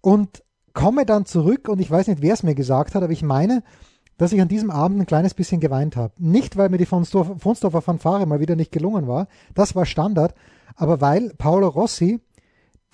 Und 0.00 0.42
komme 0.72 1.06
dann 1.06 1.26
zurück 1.26 1.68
und 1.68 1.80
ich 1.80 1.90
weiß 1.90 2.08
nicht, 2.08 2.22
wer 2.22 2.34
es 2.34 2.42
mir 2.42 2.54
gesagt 2.54 2.94
hat, 2.94 3.02
aber 3.02 3.12
ich 3.12 3.22
meine, 3.22 3.62
dass 4.18 4.32
ich 4.32 4.40
an 4.40 4.48
diesem 4.48 4.70
Abend 4.70 5.00
ein 5.00 5.06
kleines 5.06 5.34
bisschen 5.34 5.60
geweint 5.60 5.96
habe. 5.96 6.14
Nicht, 6.18 6.56
weil 6.56 6.68
mir 6.68 6.78
die 6.78 6.86
Fonsdorfer 6.86 7.82
Fanfare 7.82 8.26
mal 8.26 8.40
wieder 8.40 8.56
nicht 8.56 8.72
gelungen 8.72 9.06
war, 9.06 9.28
das 9.54 9.74
war 9.74 9.84
Standard, 9.84 10.34
aber 10.74 11.00
weil 11.00 11.34
Paolo 11.36 11.68
Rossi 11.68 12.20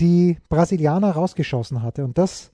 die 0.01 0.39
Brasilianer 0.49 1.13
rausgeschossen 1.13 1.83
hatte. 1.83 2.05
Und 2.05 2.19
das, 2.19 2.53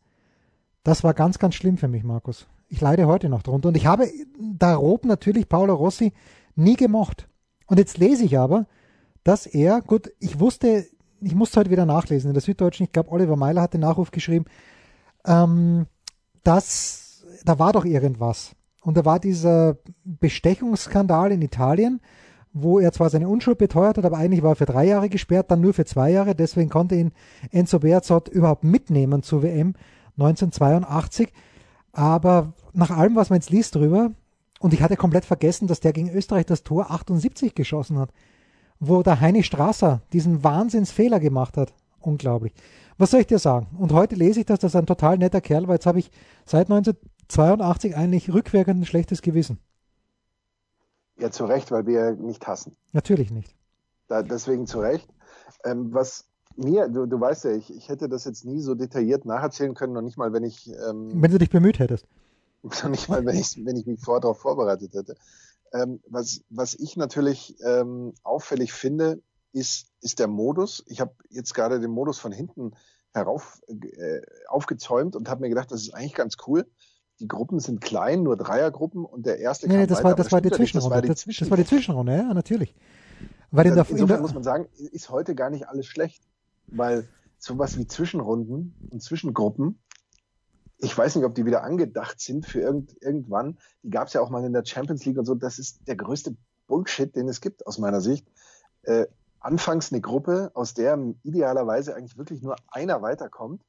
das 0.85 1.03
war 1.03 1.15
ganz, 1.15 1.39
ganz 1.39 1.55
schlimm 1.55 1.79
für 1.79 1.89
mich, 1.89 2.05
Markus. 2.05 2.47
Ich 2.69 2.81
leide 2.81 3.07
heute 3.07 3.29
noch 3.29 3.43
drunter. 3.43 3.69
Und 3.69 3.77
ich 3.77 3.87
habe 3.87 4.09
darob 4.39 5.07
natürlich 5.07 5.49
Paolo 5.49 5.75
Rossi 5.75 6.13
nie 6.57 6.77
gemocht. 6.77 7.29
Und 7.67 7.79
jetzt 7.79 7.97
lese 7.97 8.25
ich 8.25 8.39
aber, 8.39 8.67
dass 9.25 9.47
er, 9.47 9.81
gut, 9.81 10.11
ich 10.19 10.41
wusste, 10.41 10.87
ich 11.21 11.35
musste 11.35 11.61
heute 11.61 11.71
wieder 11.71 11.87
nachlesen 11.87 12.31
in 12.31 12.35
der 12.35 12.43
Süddeutschen, 12.43 12.85
ich 12.85 12.93
glaube, 12.93 13.11
Oliver 13.13 13.37
Meiler 13.37 13.63
hat 13.63 13.75
den 13.75 13.81
Nachruf 13.81 14.11
geschrieben, 14.11 14.45
ähm, 15.25 15.87
dass 16.45 17.25
da 17.45 17.59
war 17.59 17.73
doch 17.73 17.85
irgendwas. 17.85 18.55
Und 18.89 18.97
da 18.97 19.05
war 19.05 19.21
dieser 19.21 19.77
Bestechungsskandal 20.07 21.31
in 21.31 21.43
Italien, 21.43 22.01
wo 22.55 22.79
er 22.79 22.91
zwar 22.91 23.11
seine 23.11 23.29
Unschuld 23.29 23.59
beteuert 23.59 23.99
hat, 23.99 24.07
aber 24.07 24.17
eigentlich 24.17 24.43
war 24.43 24.53
er 24.53 24.57
für 24.57 24.65
drei 24.65 24.87
Jahre 24.87 25.11
gesperrt, 25.11 25.51
dann 25.51 25.61
nur 25.61 25.75
für 25.75 25.85
zwei 25.85 26.11
Jahre. 26.11 26.35
Deswegen 26.35 26.71
konnte 26.71 26.95
ihn 26.95 27.13
Enzo 27.51 27.81
Bearzot 27.81 28.29
überhaupt 28.29 28.65
mitnehmen 28.65 29.23
zur 29.23 29.43
WM 29.43 29.75
1982. 30.17 31.31
Aber 31.93 32.55
nach 32.73 32.89
allem, 32.91 33.15
was 33.15 33.29
man 33.29 33.41
jetzt 33.41 33.51
liest 33.51 33.75
drüber, 33.75 34.13
und 34.59 34.73
ich 34.73 34.81
hatte 34.81 34.97
komplett 34.97 35.27
vergessen, 35.27 35.69
dass 35.69 35.81
der 35.81 35.93
gegen 35.93 36.09
Österreich 36.09 36.47
das 36.47 36.63
Tor 36.63 36.91
78 36.91 37.55
geschossen 37.55 37.99
hat, 37.99 38.09
wo 38.81 39.03
der 39.03 39.21
Heini 39.21 39.43
Strasser 39.43 40.01
diesen 40.15 40.45
Wahnsinnsfehler 40.45 41.21
gemacht 41.21 41.59
hat. 41.59 41.75
Unglaublich. 42.01 42.55
Was 42.97 43.11
soll 43.11 43.21
ich 43.21 43.27
dir 43.27 43.39
sagen? 43.39 43.67
Und 43.77 43.93
heute 43.93 44.15
lese 44.15 44.41
ich, 44.41 44.47
dass 44.47 44.61
das 44.61 44.75
ein 44.75 44.87
total 44.87 45.19
netter 45.19 45.43
Kerl 45.43 45.69
war. 45.69 45.75
Jetzt 45.75 45.85
habe 45.85 45.99
ich 45.99 46.11
seit 46.47 46.71
1982 47.31 47.97
eigentlich 47.97 48.33
rückwirkend 48.33 48.81
ein 48.81 48.87
schlechtes 48.87 49.21
Gewissen. 49.23 49.59
Ja, 51.19 51.31
zu 51.31 51.45
Recht, 51.45 51.71
weil 51.71 51.87
wir 51.87 52.13
nicht 52.13 52.47
hassen. 52.47 52.77
Natürlich 52.93 53.31
nicht. 53.31 53.55
Da, 54.07 54.23
deswegen 54.23 54.67
zu 54.67 54.81
Recht. 54.81 55.09
Ähm, 55.65 55.93
was 55.93 56.27
mir, 56.57 56.89
du, 56.89 57.07
du 57.07 57.21
weißt 57.21 57.45
ja, 57.45 57.51
ich, 57.53 57.75
ich 57.75 57.89
hätte 57.89 58.09
das 58.09 58.25
jetzt 58.25 58.45
nie 58.45 58.61
so 58.61 58.75
detailliert 58.75 59.25
nacherzählen 59.25 59.75
können, 59.75 59.93
noch 59.93 60.03
nicht 60.03 60.17
mal, 60.17 60.33
wenn 60.33 60.45
ich. 60.45 60.69
Ähm, 60.69 61.11
wenn 61.15 61.31
du 61.31 61.39
dich 61.39 61.51
bemüht 61.51 61.79
hättest. 61.79 62.07
Noch 62.63 62.89
nicht 62.89 63.09
mal, 63.09 63.25
wenn 63.25 63.37
ich, 63.37 63.65
wenn 63.65 63.77
ich 63.77 63.87
mich 63.87 64.01
vorher 64.01 64.21
darauf 64.21 64.41
vorbereitet 64.41 64.93
hätte. 64.93 65.15
Ähm, 65.73 66.01
was, 66.09 66.43
was 66.51 66.75
ich 66.75 66.97
natürlich 66.97 67.55
ähm, 67.65 68.15
auffällig 68.25 68.73
finde, 68.73 69.23
ist, 69.53 69.93
ist 70.01 70.19
der 70.19 70.27
Modus. 70.27 70.83
Ich 70.89 71.01
habe 71.01 71.15
jetzt 71.31 71.55
gerade 71.55 71.79
den 71.79 71.93
Modus 71.93 72.19
von 72.19 72.33
hinten 72.33 72.73
herauf 73.15 73.61
äh, 73.69 74.23
aufgezäumt 74.49 75.15
und 75.15 75.29
habe 75.29 75.43
mir 75.43 75.51
gedacht, 75.51 75.71
das 75.71 75.83
ist 75.83 75.95
eigentlich 75.95 76.15
ganz 76.15 76.37
cool 76.49 76.67
die 77.21 77.29
Gruppen 77.29 77.61
sind 77.61 77.81
klein, 77.81 78.23
nur 78.23 78.37
Dreiergruppen 78.37 79.05
und 79.05 79.27
der 79.27 79.39
erste 79.39 79.69
nee, 79.69 79.87
das, 79.87 79.99
weiter, 79.99 80.05
war, 80.05 80.15
das, 80.15 80.33
war 80.33 80.41
die 80.41 80.51
Zwischenrunde. 80.51 80.95
Das, 80.95 81.09
war 81.09 81.15
die 81.15 81.15
Zwischenrunde. 81.15 81.51
Das 81.51 81.51
war 81.51 81.57
die 81.57 81.69
Zwischenrunde, 81.69 82.17
ja, 82.17 82.35
natürlich. 82.35 82.75
Weil 83.51 83.67
in 83.67 83.75
der, 83.75 83.89
insofern 83.89 84.17
in 84.17 84.23
muss 84.23 84.35
man 84.35 84.45
sagen, 84.45 84.69
ist 84.77 85.11
heute 85.11 85.35
gar 85.35 85.51
nicht 85.51 85.69
alles 85.69 85.87
schlecht, 85.87 86.23
weil 86.67 87.09
sowas 87.39 87.79
wie 87.79 87.87
Zwischenrunden 87.87 88.75
und 88.91 89.03
Zwischengruppen, 89.03 89.81
ich 90.79 90.97
weiß 90.97 91.17
nicht, 91.17 91.25
ob 91.25 91.35
die 91.35 91.45
wieder 91.45 91.65
angedacht 91.65 92.21
sind 92.21 92.47
für 92.47 92.61
irgend, 92.61 92.97
irgendwann. 93.03 93.59
Die 93.83 93.91
gab 93.91 94.07
es 94.09 94.13
ja 94.13 94.21
auch 94.21 94.31
mal 94.31 94.45
in 94.45 94.53
der 94.53 94.65
Champions 94.65 95.05
League 95.05 95.19
und 95.19 95.25
so. 95.25 95.35
Das 95.35 95.59
ist 95.59 95.89
der 95.89 95.97
größte 95.97 96.37
Bullshit, 96.69 97.15
den 97.17 97.29
es 97.29 97.41
gibt 97.41 97.67
aus 97.67 97.79
meiner 97.79 98.01
Sicht. 98.01 98.29
Äh, 98.83 99.07
anfangs 99.41 99.93
eine 99.93 100.01
Gruppe, 100.01 100.53
aus 100.55 100.75
der 100.75 100.99
idealerweise 101.25 101.97
eigentlich 101.97 102.17
wirklich 102.17 102.43
nur 102.43 102.57
einer 102.69 103.03
weiterkommt 103.03 103.63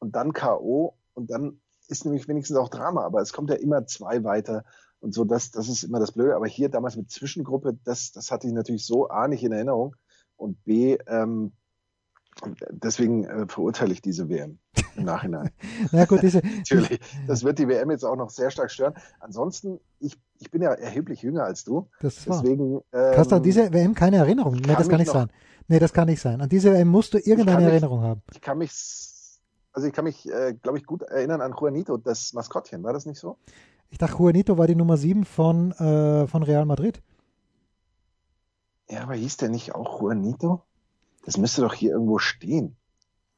und 0.00 0.16
dann 0.16 0.32
K.O. 0.32 0.94
und 1.14 1.30
dann 1.30 1.60
ist 1.88 2.04
nämlich 2.04 2.28
wenigstens 2.28 2.56
auch 2.56 2.68
Drama, 2.68 3.04
aber 3.04 3.20
es 3.20 3.32
kommt 3.32 3.50
ja 3.50 3.56
immer 3.56 3.86
zwei 3.86 4.24
weiter 4.24 4.64
und 5.00 5.14
so, 5.14 5.24
das, 5.24 5.50
das 5.50 5.68
ist 5.68 5.84
immer 5.84 6.00
das 6.00 6.12
Blöde. 6.12 6.34
Aber 6.34 6.46
hier 6.46 6.68
damals 6.68 6.96
mit 6.96 7.10
Zwischengruppe, 7.10 7.78
das, 7.84 8.12
das 8.12 8.30
hatte 8.30 8.46
ich 8.46 8.52
natürlich 8.52 8.84
so 8.84 9.08
A 9.08 9.28
nicht 9.28 9.44
in 9.44 9.52
Erinnerung 9.52 9.96
und 10.36 10.62
B, 10.64 10.98
ähm, 11.06 11.52
deswegen 12.70 13.24
äh, 13.24 13.46
verurteile 13.48 13.92
ich 13.92 14.02
diese 14.02 14.28
WM 14.28 14.58
im 14.96 15.04
Nachhinein. 15.04 15.50
Na 15.92 16.04
gut, 16.04 16.22
diese, 16.22 16.38
Natürlich, 16.56 17.00
das 17.26 17.42
wird 17.42 17.58
die 17.58 17.68
WM 17.68 17.90
jetzt 17.90 18.04
auch 18.04 18.16
noch 18.16 18.30
sehr 18.30 18.50
stark 18.50 18.70
stören. 18.70 18.94
Ansonsten, 19.20 19.80
ich, 19.98 20.16
ich 20.38 20.50
bin 20.50 20.62
ja 20.62 20.72
erheblich 20.72 21.22
jünger 21.22 21.44
als 21.44 21.64
du. 21.64 21.88
Das 22.00 22.24
deswegen. 22.24 22.80
Ähm, 22.92 23.14
Hast 23.16 23.32
du 23.32 23.36
an 23.36 23.42
diese 23.42 23.72
WM 23.72 23.94
keine 23.94 24.18
Erinnerung? 24.18 24.54
Nee, 24.54 24.74
das 24.76 24.88
kann 24.88 24.98
nicht 25.00 25.10
sein. 25.10 25.30
Nee, 25.66 25.78
das 25.78 25.92
kann 25.92 26.08
nicht 26.08 26.20
sein. 26.20 26.40
An 26.40 26.48
diese 26.48 26.72
WM 26.72 26.88
musst 26.88 27.12
du 27.14 27.18
irgendeine 27.18 27.70
Erinnerung 27.70 28.00
mich, 28.00 28.08
haben. 28.08 28.22
Ich 28.32 28.40
kann 28.40 28.58
mich 28.58 28.72
also 29.78 29.86
ich 29.86 29.92
kann 29.92 30.06
mich, 30.06 30.28
äh, 30.28 30.54
glaube 30.60 30.76
ich, 30.76 30.86
gut 30.86 31.02
erinnern 31.02 31.40
an 31.40 31.54
Juanito, 31.56 31.98
das 31.98 32.32
Maskottchen. 32.32 32.82
War 32.82 32.92
das 32.92 33.06
nicht 33.06 33.20
so? 33.20 33.38
Ich 33.90 33.98
dachte, 33.98 34.18
Juanito 34.18 34.58
war 34.58 34.66
die 34.66 34.74
Nummer 34.74 34.96
7 34.96 35.24
von, 35.24 35.70
äh, 35.70 36.26
von 36.26 36.42
Real 36.42 36.64
Madrid. 36.64 37.00
Ja, 38.90 39.04
aber 39.04 39.14
hieß 39.14 39.36
der 39.36 39.50
nicht 39.50 39.76
auch 39.76 40.02
Juanito? 40.02 40.64
Das 41.24 41.36
müsste 41.36 41.60
doch 41.60 41.74
hier 41.74 41.92
irgendwo 41.92 42.18
stehen. 42.18 42.74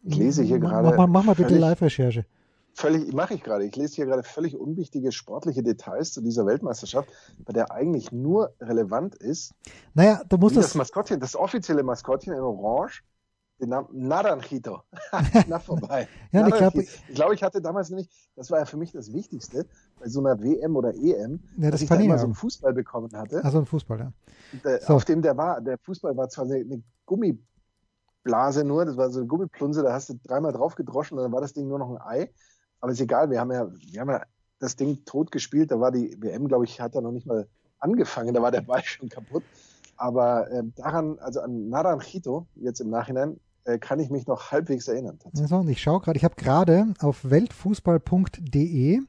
Ich 0.02 0.16
lese 0.16 0.42
hier 0.42 0.61
gerade. 0.61 0.88
Mach, 0.88 0.97
mach, 0.97 1.09
mach 1.09 1.25
mal 1.25 1.35
bitte 1.35 1.59
Live-Recherche. 1.59 2.25
Völlig, 2.73 3.12
mache 3.12 3.35
ich 3.35 3.42
gerade. 3.42 3.66
Ich 3.66 3.76
lese 3.76 3.97
hier 3.97 4.06
gerade 4.06 4.23
völlig 4.23 4.56
unwichtige 4.56 5.12
sportliche 5.12 5.62
Details 5.62 6.14
zu 6.14 6.23
dieser 6.23 6.47
Weltmeisterschaft, 6.47 7.11
bei 7.40 7.52
der 7.52 7.70
eigentlich 7.70 8.12
nur 8.12 8.54
relevant 8.62 9.14
ist. 9.14 9.52
Naja, 9.92 10.23
du 10.26 10.38
musst 10.38 10.56
das, 10.56 10.68
das 10.68 10.75
Maskottchen, 10.75 11.20
das 11.20 11.37
offizielle 11.37 11.82
Maskottchen 11.82 12.32
in 12.32 12.40
Orange 12.40 13.02
den 13.61 13.69
Namen 13.69 13.88
Naranjito. 13.93 14.83
Na 15.49 15.59
vorbei. 15.59 16.09
ja, 16.33 16.47
ich 16.47 16.55
glaube, 16.55 16.83
ich, 16.83 17.02
glaub, 17.14 17.33
ich 17.33 17.43
hatte 17.43 17.61
damals 17.61 17.90
nämlich, 17.90 18.09
das 18.37 18.50
war 18.50 18.59
ja 18.59 18.64
für 18.64 18.76
mich 18.76 18.93
das 18.93 19.12
Wichtigste, 19.12 19.67
bei 19.99 20.09
so 20.09 20.21
einer 20.21 20.40
WM 20.43 20.76
oder 20.76 20.95
EM, 20.95 21.40
ja, 21.57 21.71
das 21.71 21.73
dass 21.73 21.83
ich 21.83 21.88
da 21.88 21.97
immer 21.97 22.19
so 22.19 22.25
einen 22.25 22.35
Fußball 22.35 22.73
bekommen 22.73 23.11
hatte. 23.12 23.45
Also 23.45 23.59
ein 23.59 23.67
Fußball, 23.67 23.99
ja. 23.99 24.12
Äh, 24.71 24.81
so. 24.81 24.95
Auf 24.95 25.05
dem 25.05 25.23
der 25.23 25.37
war, 25.37 25.61
der 25.61 25.79
Fußball 25.79 26.17
war 26.17 26.29
zwar 26.29 26.47
eine, 26.47 26.57
eine 26.57 26.83
Gummiblase 27.07 28.64
nur, 28.64 28.85
das 28.85 28.97
war 28.97 29.11
so 29.11 29.21
eine 29.21 29.29
Gummiplunse, 29.29 29.83
da 29.83 29.93
hast 29.93 30.09
du 30.09 30.14
dreimal 30.25 30.52
drauf 30.52 30.75
gedroschen 30.75 31.19
und 31.19 31.25
dann 31.25 31.33
war 31.33 31.40
das 31.40 31.52
Ding 31.52 31.69
nur 31.69 31.79
noch 31.79 31.90
ein 31.90 32.00
Ei. 32.00 32.33
Aber 32.81 32.93
ist 32.93 33.00
egal, 33.00 33.31
wir 33.31 33.40
haben 33.40 33.52
ja, 33.52 33.71
wir 33.71 34.00
haben 34.00 34.11
ja 34.11 34.23
das 34.59 34.76
Ding 34.76 35.05
tot 35.05 35.31
gespielt, 35.31 35.71
da 35.71 35.81
war 35.81 35.90
die 35.90 36.17
WM, 36.21 36.49
glaube 36.49 36.64
ich, 36.64 36.81
hat 36.81 36.95
da 36.95 37.00
noch 37.00 37.12
nicht 37.12 37.26
mal 37.26 37.47
angefangen, 37.79 38.33
da 38.35 38.43
war 38.43 38.50
der 38.50 38.62
Ball 38.62 38.83
schon 38.85 39.09
kaputt. 39.09 39.43
Aber 39.97 40.50
äh, 40.50 40.62
daran, 40.76 41.19
also 41.19 41.40
an 41.40 41.69
Naranjito, 41.69 42.47
jetzt 42.55 42.81
im 42.81 42.88
Nachhinein, 42.88 43.38
äh, 43.64 43.79
kann 43.79 44.00
ich 44.00 44.11
mich 44.11 44.26
noch 44.26 44.50
halbwegs 44.52 44.88
erinnern. 44.88 45.19
Also, 45.38 45.64
ich 45.69 45.81
schaue 45.81 46.00
gerade, 46.00 46.17
ich 46.17 46.25
habe 46.25 46.37
gerade 46.37 46.95
auf 47.00 47.29
weltfußball.de 47.29 49.00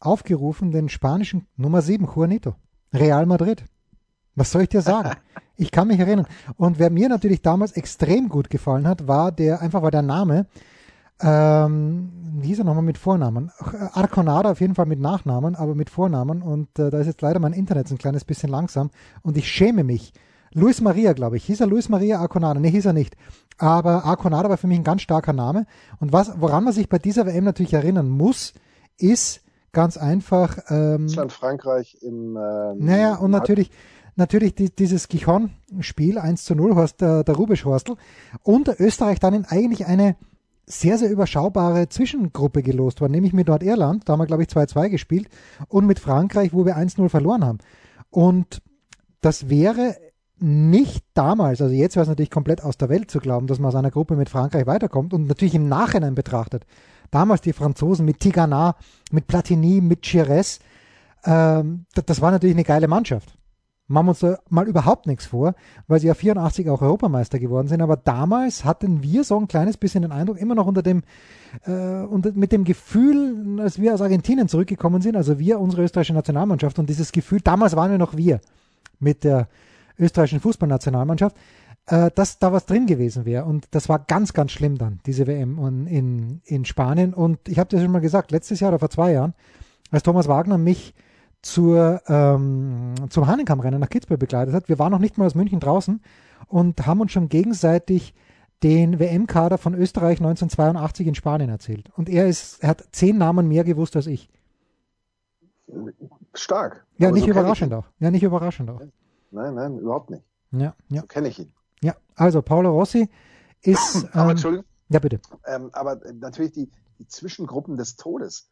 aufgerufen 0.00 0.70
den 0.70 0.88
spanischen 0.88 1.46
Nummer 1.56 1.82
7 1.82 2.06
Juanito, 2.06 2.54
Real 2.92 3.26
Madrid. 3.26 3.64
Was 4.34 4.52
soll 4.52 4.62
ich 4.62 4.68
dir 4.68 4.82
sagen? 4.82 5.10
ich 5.56 5.70
kann 5.72 5.88
mich 5.88 5.98
erinnern. 5.98 6.26
Und 6.56 6.78
wer 6.78 6.90
mir 6.90 7.08
natürlich 7.08 7.42
damals 7.42 7.72
extrem 7.72 8.28
gut 8.28 8.50
gefallen 8.50 8.86
hat, 8.86 9.08
war 9.08 9.32
der, 9.32 9.60
einfach 9.60 9.82
war 9.82 9.90
der 9.90 10.02
Name, 10.02 10.46
ähm, 11.20 12.12
wie 12.40 12.48
hieß 12.48 12.60
er 12.60 12.64
nochmal 12.64 12.84
mit 12.84 12.98
Vornamen? 12.98 13.50
Arconada 13.92 14.52
auf 14.52 14.60
jeden 14.60 14.76
Fall 14.76 14.86
mit 14.86 15.00
Nachnamen, 15.00 15.56
aber 15.56 15.74
mit 15.74 15.90
Vornamen. 15.90 16.42
Und 16.42 16.78
äh, 16.78 16.90
da 16.90 17.00
ist 17.00 17.08
jetzt 17.08 17.22
leider 17.22 17.40
mein 17.40 17.52
Internet 17.52 17.90
ein 17.90 17.98
kleines 17.98 18.24
bisschen 18.24 18.50
langsam. 18.50 18.90
Und 19.22 19.36
ich 19.36 19.48
schäme 19.48 19.82
mich, 19.82 20.12
Luis 20.52 20.80
Maria, 20.80 21.12
glaube 21.12 21.36
ich. 21.36 21.44
Hieß 21.44 21.60
er 21.60 21.66
Luis 21.66 21.88
Maria 21.88 22.20
Arconada? 22.20 22.60
Nee, 22.60 22.70
hieß 22.70 22.86
er 22.86 22.92
nicht. 22.92 23.16
Aber 23.58 24.04
Arconada 24.04 24.48
war 24.48 24.56
für 24.56 24.66
mich 24.66 24.78
ein 24.78 24.84
ganz 24.84 25.02
starker 25.02 25.32
Name. 25.32 25.66
Und 26.00 26.12
was, 26.12 26.40
woran 26.40 26.64
man 26.64 26.72
sich 26.72 26.88
bei 26.88 26.98
dieser 26.98 27.26
WM 27.26 27.44
natürlich 27.44 27.74
erinnern 27.74 28.08
muss, 28.08 28.54
ist 28.98 29.42
ganz 29.72 29.96
einfach. 29.96 30.58
Ähm, 30.68 31.06
Deutschland, 31.06 31.32
Frankreich 31.32 31.98
im. 32.00 32.36
Ähm, 32.36 32.78
naja, 32.78 33.16
und 33.16 33.30
natürlich, 33.30 33.70
natürlich 34.16 34.54
die, 34.54 34.74
dieses 34.74 35.08
Gijon-Spiel 35.08 36.18
1 36.18 36.44
zu 36.44 36.54
0, 36.54 36.74
Horst, 36.74 37.00
der, 37.00 37.24
der 37.24 37.34
Rubisch 37.34 37.64
Horstel. 37.64 37.96
Und 38.42 38.68
Österreich 38.68 39.18
dann 39.18 39.34
in 39.34 39.44
eigentlich 39.44 39.86
eine 39.86 40.16
sehr, 40.66 40.98
sehr 40.98 41.10
überschaubare 41.10 41.88
Zwischengruppe 41.88 42.62
gelost 42.62 43.00
worden, 43.00 43.12
nämlich 43.12 43.32
mit 43.32 43.48
Nordirland, 43.48 44.06
da 44.06 44.12
haben 44.12 44.20
wir, 44.20 44.26
glaube 44.26 44.42
ich, 44.42 44.50
2-2 44.50 44.90
gespielt, 44.90 45.28
und 45.68 45.86
mit 45.86 45.98
Frankreich, 45.98 46.52
wo 46.52 46.66
wir 46.66 46.76
1-0 46.76 47.08
verloren 47.08 47.44
haben. 47.44 47.58
Und 48.10 48.60
das 49.22 49.48
wäre 49.48 49.96
nicht 50.40 51.04
damals, 51.14 51.60
also 51.60 51.74
jetzt 51.74 51.96
wäre 51.96 52.02
es 52.02 52.08
natürlich 52.08 52.30
komplett 52.30 52.62
aus 52.62 52.76
der 52.76 52.88
Welt 52.88 53.10
zu 53.10 53.18
glauben, 53.18 53.46
dass 53.46 53.58
man 53.58 53.68
aus 53.68 53.74
einer 53.74 53.90
Gruppe 53.90 54.16
mit 54.16 54.28
Frankreich 54.28 54.66
weiterkommt 54.66 55.12
und 55.12 55.26
natürlich 55.26 55.54
im 55.54 55.68
Nachhinein 55.68 56.14
betrachtet. 56.14 56.64
Damals 57.10 57.40
die 57.40 57.52
Franzosen 57.52 58.04
mit 58.04 58.20
Tigana, 58.20 58.76
mit 59.10 59.26
Platini, 59.26 59.80
mit 59.80 60.02
Chires, 60.02 60.60
ähm, 61.24 61.86
das, 61.94 62.20
war 62.20 62.30
natürlich 62.30 62.56
eine 62.56 62.64
geile 62.64 62.88
Mannschaft. 62.88 63.36
Machen 63.86 64.06
wir 64.06 64.10
uns 64.10 64.18
da 64.20 64.38
mal 64.50 64.68
überhaupt 64.68 65.06
nichts 65.06 65.26
vor, 65.26 65.54
weil 65.86 65.98
sie 65.98 66.08
ja 66.08 66.14
84 66.14 66.68
auch 66.68 66.82
Europameister 66.82 67.38
geworden 67.38 67.68
sind. 67.68 67.80
Aber 67.80 67.96
damals 67.96 68.64
hatten 68.64 69.02
wir 69.02 69.24
so 69.24 69.38
ein 69.38 69.48
kleines 69.48 69.78
bisschen 69.78 70.02
den 70.02 70.12
Eindruck, 70.12 70.38
immer 70.38 70.54
noch 70.54 70.66
unter 70.66 70.82
dem, 70.82 71.02
äh, 71.64 71.72
unter, 71.72 72.32
mit 72.32 72.52
dem 72.52 72.64
Gefühl, 72.64 73.58
als 73.60 73.80
wir 73.80 73.94
aus 73.94 74.02
Argentinien 74.02 74.48
zurückgekommen 74.48 75.00
sind, 75.00 75.16
also 75.16 75.38
wir, 75.38 75.58
unsere 75.58 75.84
österreichische 75.84 76.12
Nationalmannschaft 76.12 76.78
und 76.78 76.88
dieses 76.90 77.12
Gefühl, 77.12 77.40
damals 77.40 77.76
waren 77.76 77.90
wir 77.90 77.98
noch 77.98 78.16
wir 78.16 78.40
mit 79.00 79.24
der 79.24 79.48
österreichischen 79.98 80.40
Fußballnationalmannschaft, 80.40 81.36
äh, 81.86 82.10
dass 82.14 82.38
da 82.38 82.52
was 82.52 82.66
drin 82.66 82.86
gewesen 82.86 83.24
wäre. 83.24 83.44
Und 83.44 83.66
das 83.70 83.88
war 83.88 83.98
ganz, 83.98 84.32
ganz 84.32 84.52
schlimm 84.52 84.78
dann, 84.78 85.00
diese 85.06 85.26
WM 85.26 85.86
in, 85.86 86.40
in 86.44 86.64
Spanien. 86.64 87.14
Und 87.14 87.48
ich 87.48 87.58
habe 87.58 87.68
das 87.70 87.82
schon 87.82 87.90
mal 87.90 88.00
gesagt, 88.00 88.30
letztes 88.30 88.60
Jahr 88.60 88.70
oder 88.70 88.78
vor 88.78 88.90
zwei 88.90 89.12
Jahren, 89.12 89.34
als 89.90 90.02
Thomas 90.02 90.28
Wagner 90.28 90.58
mich 90.58 90.94
zur, 91.40 92.02
ähm, 92.08 92.94
zum 93.10 93.26
Hahnenkammrennen 93.26 93.80
nach 93.80 93.88
Kitzbühel 93.88 94.18
begleitet 94.18 94.54
hat. 94.54 94.68
Wir 94.68 94.78
waren 94.78 94.92
noch 94.92 94.98
nicht 94.98 95.18
mal 95.18 95.26
aus 95.26 95.34
München 95.34 95.60
draußen 95.60 96.00
und 96.48 96.86
haben 96.86 97.00
uns 97.00 97.12
schon 97.12 97.28
gegenseitig 97.28 98.14
den 98.62 98.98
WM-Kader 98.98 99.56
von 99.56 99.74
Österreich 99.74 100.18
1982 100.18 101.06
in 101.06 101.14
Spanien 101.14 101.48
erzählt. 101.48 101.90
Und 101.96 102.08
er 102.08 102.26
ist, 102.26 102.62
er 102.62 102.70
hat 102.70 102.84
zehn 102.90 103.16
Namen 103.16 103.46
mehr 103.46 103.64
gewusst 103.64 103.94
als 103.94 104.06
ich. 104.06 104.28
Stark. 106.34 106.84
Ja, 106.98 107.08
Aber 107.08 107.14
nicht 107.14 107.24
so 107.24 107.30
überraschend 107.30 107.72
auch. 107.72 107.86
Ja, 108.00 108.10
nicht 108.10 108.22
überraschend 108.22 108.70
auch. 108.70 108.80
Nein, 109.30 109.54
nein, 109.54 109.78
überhaupt 109.78 110.10
nicht. 110.10 110.24
Ja, 110.52 110.74
ja. 110.88 111.00
So 111.02 111.06
kenne 111.06 111.28
ich 111.28 111.38
ihn. 111.38 111.52
Ja, 111.82 111.94
also 112.16 112.42
Paolo 112.42 112.72
Rossi 112.72 113.08
ist. 113.62 114.06
aber 114.12 114.24
ähm, 114.24 114.30
Entschuldigung. 114.30 114.64
Ja, 114.88 114.98
bitte. 115.00 115.20
Ähm, 115.46 115.70
aber 115.72 116.00
natürlich 116.14 116.52
die, 116.52 116.70
die 116.98 117.06
Zwischengruppen 117.06 117.76
des 117.76 117.96
Todes. 117.96 118.50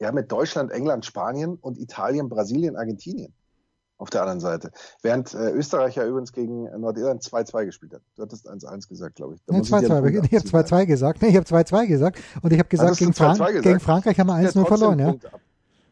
Ja, 0.00 0.12
mit 0.12 0.30
Deutschland, 0.30 0.70
England, 0.70 1.06
Spanien 1.06 1.56
und 1.56 1.78
Italien, 1.78 2.28
Brasilien, 2.28 2.76
Argentinien. 2.76 3.32
auf 3.96 4.10
der 4.10 4.20
anderen 4.22 4.40
Seite. 4.40 4.70
Während 5.02 5.34
äh, 5.34 5.50
Österreich 5.50 5.96
ja 5.96 6.06
übrigens 6.06 6.32
gegen 6.32 6.64
Nordirland 6.80 7.22
2-2 7.22 7.64
gespielt 7.66 7.94
hat. 7.94 8.02
Du 8.14 8.22
hattest 8.22 8.48
1-1 8.48 8.88
gesagt, 8.88 9.16
glaube 9.16 9.34
ich. 9.34 9.44
Da 9.44 9.54
nee, 9.54 9.62
2 9.62 9.78
-2. 9.80 10.24
Ich, 10.24 10.32
ich 10.32 10.38
habe 10.38 10.64
2-2 10.64 10.86
gesagt. 10.86 11.22
Nee, 11.22 11.28
ich 11.28 11.36
habe 11.36 11.46
2-2 11.46 11.86
gesagt. 11.86 12.20
Und 12.42 12.52
ich 12.52 12.58
habe 12.58 12.68
gesagt, 12.68 12.90
also 12.90 12.98
gegen, 13.04 13.12
Frank 13.12 13.38
gesagt? 13.38 13.62
gegen, 13.62 13.80
Frankreich 13.80 14.20
haben 14.20 14.28
wir 14.28 14.34
1-0 14.34 14.66
verloren. 14.66 14.98
Ja? 15.00 15.14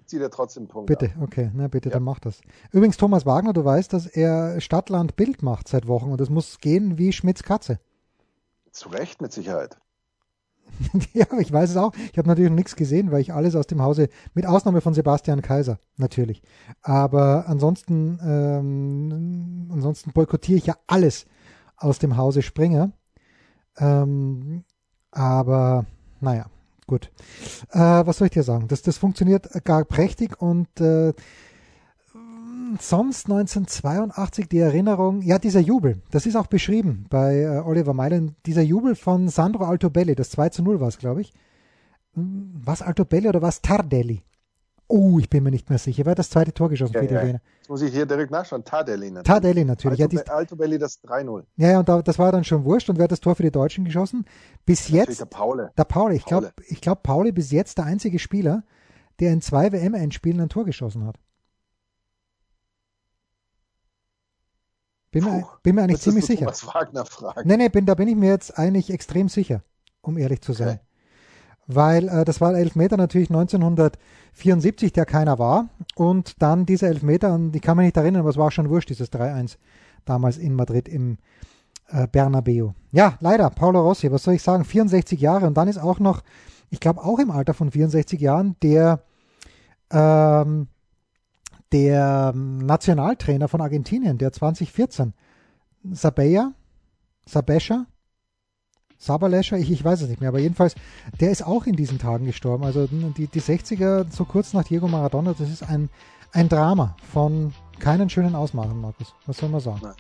Zieht 0.07 0.21
er 0.21 0.31
trotzdem 0.31 0.69
Punkt 0.69 0.87
Bitte, 0.87 1.07
ab. 1.17 1.23
okay, 1.23 1.51
na 1.53 1.67
bitte, 1.69 1.89
ja. 1.89 1.95
dann 1.95 2.05
mach 2.05 2.21
das. 2.21 2.41
Übrigens, 2.71 2.97
Thomas 2.97 3.27
Wagner, 3.27 3.53
du 3.53 3.65
weißt, 3.65 3.93
dass 3.93 4.07
er 4.07 4.61
Stadtland 4.61 5.17
Bild 5.17 5.43
macht 5.43 5.69
seit 5.69 5.89
Wochen 5.89 6.11
und 6.13 6.21
es 6.21 6.31
muss 6.31 6.59
gehen 6.61 6.97
wie 6.97 7.13
Schmidts 7.13 7.43
Katze. 7.43 7.81
Zu 8.71 8.89
Recht, 8.91 9.21
mit 9.21 9.33
Sicherheit. 9.33 9.77
ja, 11.13 11.27
ich 11.39 11.53
weiß 11.53 11.71
es 11.71 11.77
auch. 11.77 11.93
Ich 12.13 12.19
habe 12.19 12.29
natürlich 12.29 12.51
noch 12.51 12.57
nichts 12.57 12.77
gesehen, 12.77 13.11
weil 13.11 13.21
ich 13.21 13.33
alles 13.33 13.57
aus 13.57 13.67
dem 13.67 13.83
Hause, 13.83 14.09
mit 14.35 14.47
Ausnahme 14.47 14.81
von 14.81 14.95
Sebastian 14.95 15.43
Kaiser, 15.43 15.79
natürlich. 15.97 16.43
Aber 16.83 17.49
ansonsten, 17.49 18.19
ähm, 18.23 19.71
ansonsten 19.73 20.13
boykottiere 20.13 20.59
ich 20.59 20.67
ja 20.67 20.77
alles 20.87 21.27
aus 21.77 21.99
dem 21.99 22.17
Hause 22.17 22.43
Springer. 22.43 22.93
Ähm, 23.79 24.65
aber 25.11 25.87
naja, 26.21 26.47
gut. 26.87 27.11
Äh, 27.71 27.79
was 27.79 28.19
soll 28.19 28.27
ich 28.27 28.33
dir 28.33 28.43
sagen? 28.43 28.69
Das, 28.69 28.83
das 28.83 28.99
funktioniert 28.99 29.49
gar 29.65 29.85
prächtig 29.85 30.41
und 30.41 30.69
äh, 30.81 31.13
sonst 32.81 33.27
1982 33.27 34.49
die 34.49 34.59
Erinnerung, 34.59 35.23
ja, 35.23 35.39
dieser 35.39 35.61
Jubel, 35.61 36.03
das 36.11 36.27
ist 36.27 36.37
auch 36.37 36.47
beschrieben 36.47 37.07
bei 37.09 37.41
äh, 37.41 37.59
Oliver 37.65 37.95
Meilen, 37.95 38.37
dieser 38.47 38.63
Jubel 38.63 38.95
von 38.95 39.29
Sandro 39.29 39.65
Altobelli, 39.65 40.15
das 40.15 40.31
2 40.31 40.51
zu 40.51 40.63
0 40.63 40.81
war 40.81 40.89
es, 40.89 40.99
glaube 40.99 41.21
ich. 41.21 41.33
Hm, 42.15 42.53
was 42.55 42.83
Altobelli 42.83 43.29
oder 43.29 43.43
was 43.43 43.63
Tardelli? 43.63 44.23
Oh, 44.89 45.19
ich 45.19 45.29
bin 45.29 45.43
mir 45.43 45.51
nicht 45.51 45.69
mehr 45.69 45.79
sicher. 45.79 46.05
Wer 46.05 46.13
hat 46.13 46.19
das 46.19 46.31
zweite 46.31 46.53
Tor 46.53 46.69
geschossen 46.69 46.95
ja, 46.95 47.01
für 47.01 47.09
die 47.09 47.15
ja. 47.15 47.21
Italiener? 47.21 47.41
Das 47.61 47.69
muss 47.69 47.83
ich 47.83 47.93
hier 47.93 48.07
direkt 48.07 48.31
nachschauen. 48.31 48.65
Tardelli 48.65 49.11
natürlich. 49.11 49.27
Tardelli 49.27 49.65
natürlich. 49.65 50.01
Alto, 50.01 50.17
ja, 50.17 50.23
Altobelli 50.33 50.79
das 50.79 51.03
3-0. 51.03 51.45
Ja, 51.57 51.71
ja, 51.71 51.79
und 51.81 51.89
da, 51.89 52.03
das 52.03 52.19
war 52.19 52.31
dann 52.31 52.45
schon 52.45 52.65
wurscht. 52.65 52.89
Und 52.89 52.97
wer 52.99 53.05
hat 53.05 53.13
das 53.13 53.21
Tor 53.21 53.35
für 53.35 53.43
die 53.43 53.51
Deutschen 53.51 53.85
geschossen? 53.85 54.25
Bis 54.65 54.89
jetzt. 54.89 55.21
Der 55.21 55.27
Paule. 55.27 55.73
Der 55.77 55.85
Paule. 55.85 56.15
Ich 56.15 56.25
glaube, 56.25 56.53
ich 56.69 56.81
glaub, 56.81 57.03
Pauli 57.03 57.33
bis 57.33 57.51
jetzt 57.51 57.79
der 57.79 57.87
einzige 57.87 58.21
Spieler, 58.21 58.63
der 59.19 59.33
in 59.33 59.41
zwei 59.41 59.73
WM-Endspielen 59.73 60.41
ein 60.41 60.49
Tor 60.49 60.65
geschossen 60.65 61.05
hat. 61.05 61.19
Bin, 65.11 65.25
Puh, 65.25 65.31
mir, 65.31 65.49
bin 65.63 65.75
mir 65.75 65.83
eigentlich 65.83 66.01
ziemlich 66.03 66.27
sicher. 66.27 66.47
Was 66.47 66.67
Wagner 66.67 67.07
fragen. 67.07 67.49
Nee, 67.49 67.57
nee, 67.57 67.69
bin, 67.69 67.87
da 67.87 67.95
bin 67.95 68.07
ich 68.07 68.17
mir 68.17 68.31
jetzt 68.31 68.57
eigentlich 68.59 68.91
extrem 68.91 69.29
sicher, 69.29 69.63
um 70.03 70.17
ehrlich 70.19 70.43
zu 70.43 70.53
sein. 70.53 70.77
Okay. 70.77 70.86
Weil 71.67 72.09
äh, 72.09 72.25
das 72.25 72.41
war 72.41 72.55
Elfmeter 72.55 72.97
natürlich 72.97 73.31
1974, 73.31 74.93
der 74.93 75.05
keiner 75.05 75.39
war. 75.39 75.69
Und 75.95 76.41
dann 76.43 76.67
diese 76.67 76.87
Elfmeter, 76.87 77.33
an 77.33 77.53
die 77.53 77.61
kann 77.61 77.77
man 77.77 77.87
nicht 77.87 77.97
erinnern, 77.97 78.21
aber 78.21 78.31
es 78.31 78.37
war 78.37 78.51
schon 78.51 78.71
wurscht, 78.71 78.91
dieses 78.91 79.13
3-1 79.13 79.57
damals 80.05 80.39
in 80.39 80.55
Madrid 80.55 80.89
im 80.89 81.19
äh, 81.89 82.07
Bernabeu. 82.07 82.71
Ja, 82.93 83.17
leider, 83.21 83.51
Paolo 83.51 83.81
Rossi, 83.81 84.11
was 84.13 84.23
soll 84.23 84.35
ich 84.35 84.43
sagen, 84.43 84.65
64 84.65 85.21
Jahre. 85.21 85.47
Und 85.47 85.57
dann 85.57 85.69
ist 85.69 85.79
auch 85.79 85.99
noch, 85.99 86.23
ich 86.71 86.81
glaube 86.81 87.03
auch 87.03 87.19
im 87.19 87.31
Alter 87.31 87.55
von 87.55 87.71
64 87.71 88.21
Jahren, 88.21 88.57
der 88.63 89.01
ähm, 89.91 90.69
der 91.73 92.33
Nationaltrainer 92.35 93.49
von 93.49 93.61
Argentinien, 93.61 94.19
der 94.19 94.33
2014, 94.33 95.15
Sabella, 95.93 96.53
Sabesha, 97.27 97.87
Sabalesha, 98.99 99.57
ich, 99.57 99.71
ich 99.71 99.85
weiß 99.85 100.03
es 100.03 100.09
nicht 100.09 100.21
mehr, 100.21 100.31
aber 100.31 100.39
jedenfalls, 100.39 100.75
der 101.21 101.31
ist 101.31 101.47
auch 101.47 101.67
in 101.67 101.77
diesen 101.77 101.99
Tagen 101.99 102.25
gestorben. 102.25 102.65
Also 102.65 102.87
die, 102.87 103.27
die 103.27 103.41
60er, 103.41 104.07
so 104.11 104.25
kurz 104.25 104.53
nach 104.53 104.65
Diego 104.65 104.89
Maradona, 104.89 105.35
das 105.39 105.51
ist 105.51 105.63
ein, 105.63 105.91
ein 106.33 106.49
Drama 106.49 106.97
von 107.13 107.53
keinen 107.79 108.09
schönen 108.09 108.35
Ausmachen, 108.35 108.81
Markus. 108.81 109.15
Was 109.27 109.39
soll 109.39 109.51
man 109.51 109.61
sagen? 109.61 109.81
Nein. 109.83 109.95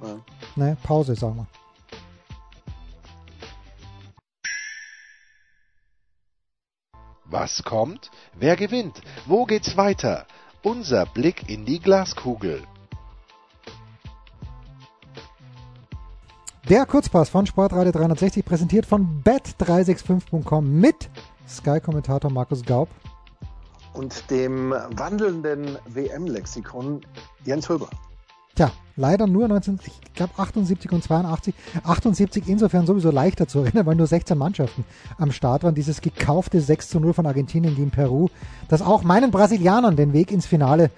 Nein. 0.00 0.22
Ne, 0.56 0.76
Pause, 0.82 1.14
sagen 1.14 1.36
wir. 1.36 1.46
Was 7.24 7.62
kommt? 7.62 8.10
Wer 8.34 8.56
gewinnt? 8.56 9.00
Wo 9.26 9.44
geht's 9.44 9.76
weiter? 9.76 10.26
Unser 10.62 11.06
Blick 11.06 11.48
in 11.48 11.64
die 11.64 11.78
Glaskugel. 11.78 12.64
Der 16.68 16.84
Kurzpass 16.86 17.30
von 17.30 17.46
Sportradio 17.46 17.90
360 17.90 18.44
präsentiert 18.44 18.84
von 18.86 19.22
bet365.com 19.24 20.80
mit 20.80 21.08
Sky-Kommentator 21.48 22.30
Markus 22.30 22.62
Gaub. 22.62 22.88
Und 23.94 24.30
dem 24.30 24.70
wandelnden 24.70 25.78
WM-Lexikon 25.88 27.00
Jens 27.44 27.68
Höber. 27.68 27.88
Tja, 28.54 28.70
leider 28.96 29.26
nur 29.26 29.48
19, 29.48 29.80
ich 29.84 30.14
glaube 30.14 30.34
78 30.36 30.92
und 30.92 31.02
82. 31.02 31.54
78 31.82 32.46
insofern 32.46 32.86
sowieso 32.86 33.10
leichter 33.10 33.48
zu 33.48 33.60
erinnern, 33.60 33.86
weil 33.86 33.96
nur 33.96 34.06
16 34.06 34.36
Mannschaften 34.36 34.84
am 35.18 35.32
Start 35.32 35.64
waren. 35.64 35.74
Dieses 35.74 36.02
gekaufte 36.02 36.60
6 36.60 36.90
zu 36.90 37.00
0 37.00 37.14
von 37.14 37.26
Argentinien 37.26 37.74
gegen 37.74 37.90
Peru, 37.90 38.28
das 38.68 38.82
auch 38.82 39.02
meinen 39.02 39.30
Brasilianern 39.30 39.96
den 39.96 40.12
Weg 40.12 40.30
ins 40.30 40.46
Finale 40.46 40.90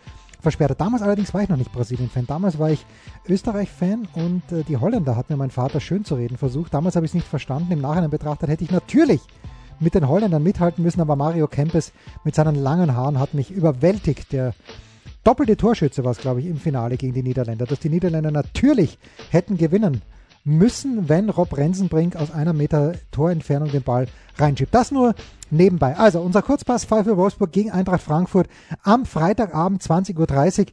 versperrt. 0.42 0.80
Damals 0.80 1.02
allerdings 1.02 1.32
war 1.32 1.42
ich 1.42 1.48
noch 1.48 1.56
nicht 1.56 1.72
Brasilien-Fan. 1.72 2.26
Damals 2.26 2.58
war 2.58 2.70
ich 2.70 2.84
Österreich-Fan 3.28 4.08
und 4.14 4.42
äh, 4.52 4.64
die 4.64 4.76
Holländer 4.76 5.16
hat 5.16 5.30
mir 5.30 5.36
mein 5.36 5.50
Vater 5.50 5.80
schön 5.80 6.04
zu 6.04 6.16
reden 6.16 6.36
versucht. 6.36 6.74
Damals 6.74 6.96
habe 6.96 7.06
ich 7.06 7.10
es 7.10 7.14
nicht 7.14 7.26
verstanden. 7.26 7.72
Im 7.72 7.80
Nachhinein 7.80 8.10
betrachtet 8.10 8.50
hätte 8.50 8.64
ich 8.64 8.70
natürlich 8.70 9.20
mit 9.80 9.94
den 9.94 10.08
Holländern 10.08 10.42
mithalten 10.42 10.84
müssen, 10.84 11.00
aber 11.00 11.16
Mario 11.16 11.46
Kempes 11.48 11.92
mit 12.24 12.34
seinen 12.34 12.56
langen 12.56 12.94
Haaren 12.94 13.18
hat 13.18 13.34
mich 13.34 13.50
überwältigt. 13.50 14.32
Der 14.32 14.54
doppelte 15.24 15.56
Torschütze 15.56 16.04
war 16.04 16.12
es, 16.12 16.18
glaube 16.18 16.40
ich, 16.40 16.46
im 16.46 16.58
Finale 16.58 16.96
gegen 16.96 17.14
die 17.14 17.22
Niederländer, 17.22 17.66
dass 17.66 17.80
die 17.80 17.88
Niederländer 17.88 18.30
natürlich 18.30 18.98
hätten 19.30 19.56
gewinnen 19.56 20.02
müssen, 20.44 21.08
wenn 21.08 21.30
Rob 21.30 21.56
Rensenbrink 21.56 22.16
aus 22.16 22.32
einer 22.32 22.52
Meter 22.52 22.94
Torentfernung 23.12 23.70
den 23.70 23.82
Ball 23.82 24.08
reinschiebt. 24.38 24.74
Das 24.74 24.90
nur 24.90 25.14
nebenbei. 25.52 25.96
Also 25.96 26.20
unser 26.20 26.42
Kurzpass 26.42 26.84
für 26.84 27.16
Wolfsburg 27.16 27.52
gegen 27.52 27.70
Eintracht 27.70 28.02
Frankfurt 28.02 28.48
am 28.82 29.04
Freitagabend 29.04 29.82
20.30 29.82 30.60
Uhr. 30.60 30.66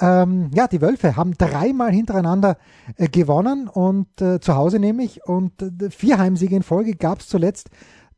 Ähm, 0.00 0.50
ja, 0.54 0.66
die 0.66 0.80
Wölfe 0.80 1.16
haben 1.16 1.34
dreimal 1.36 1.92
hintereinander 1.92 2.56
äh, 2.96 3.08
gewonnen 3.08 3.68
und 3.68 4.20
äh, 4.20 4.40
zu 4.40 4.56
Hause 4.56 4.78
nämlich 4.78 5.24
und 5.24 5.62
äh, 5.62 5.90
vier 5.90 6.18
Heimsiege 6.18 6.56
in 6.56 6.62
Folge 6.62 6.94
gab 6.94 7.20
es 7.20 7.28
zuletzt 7.28 7.70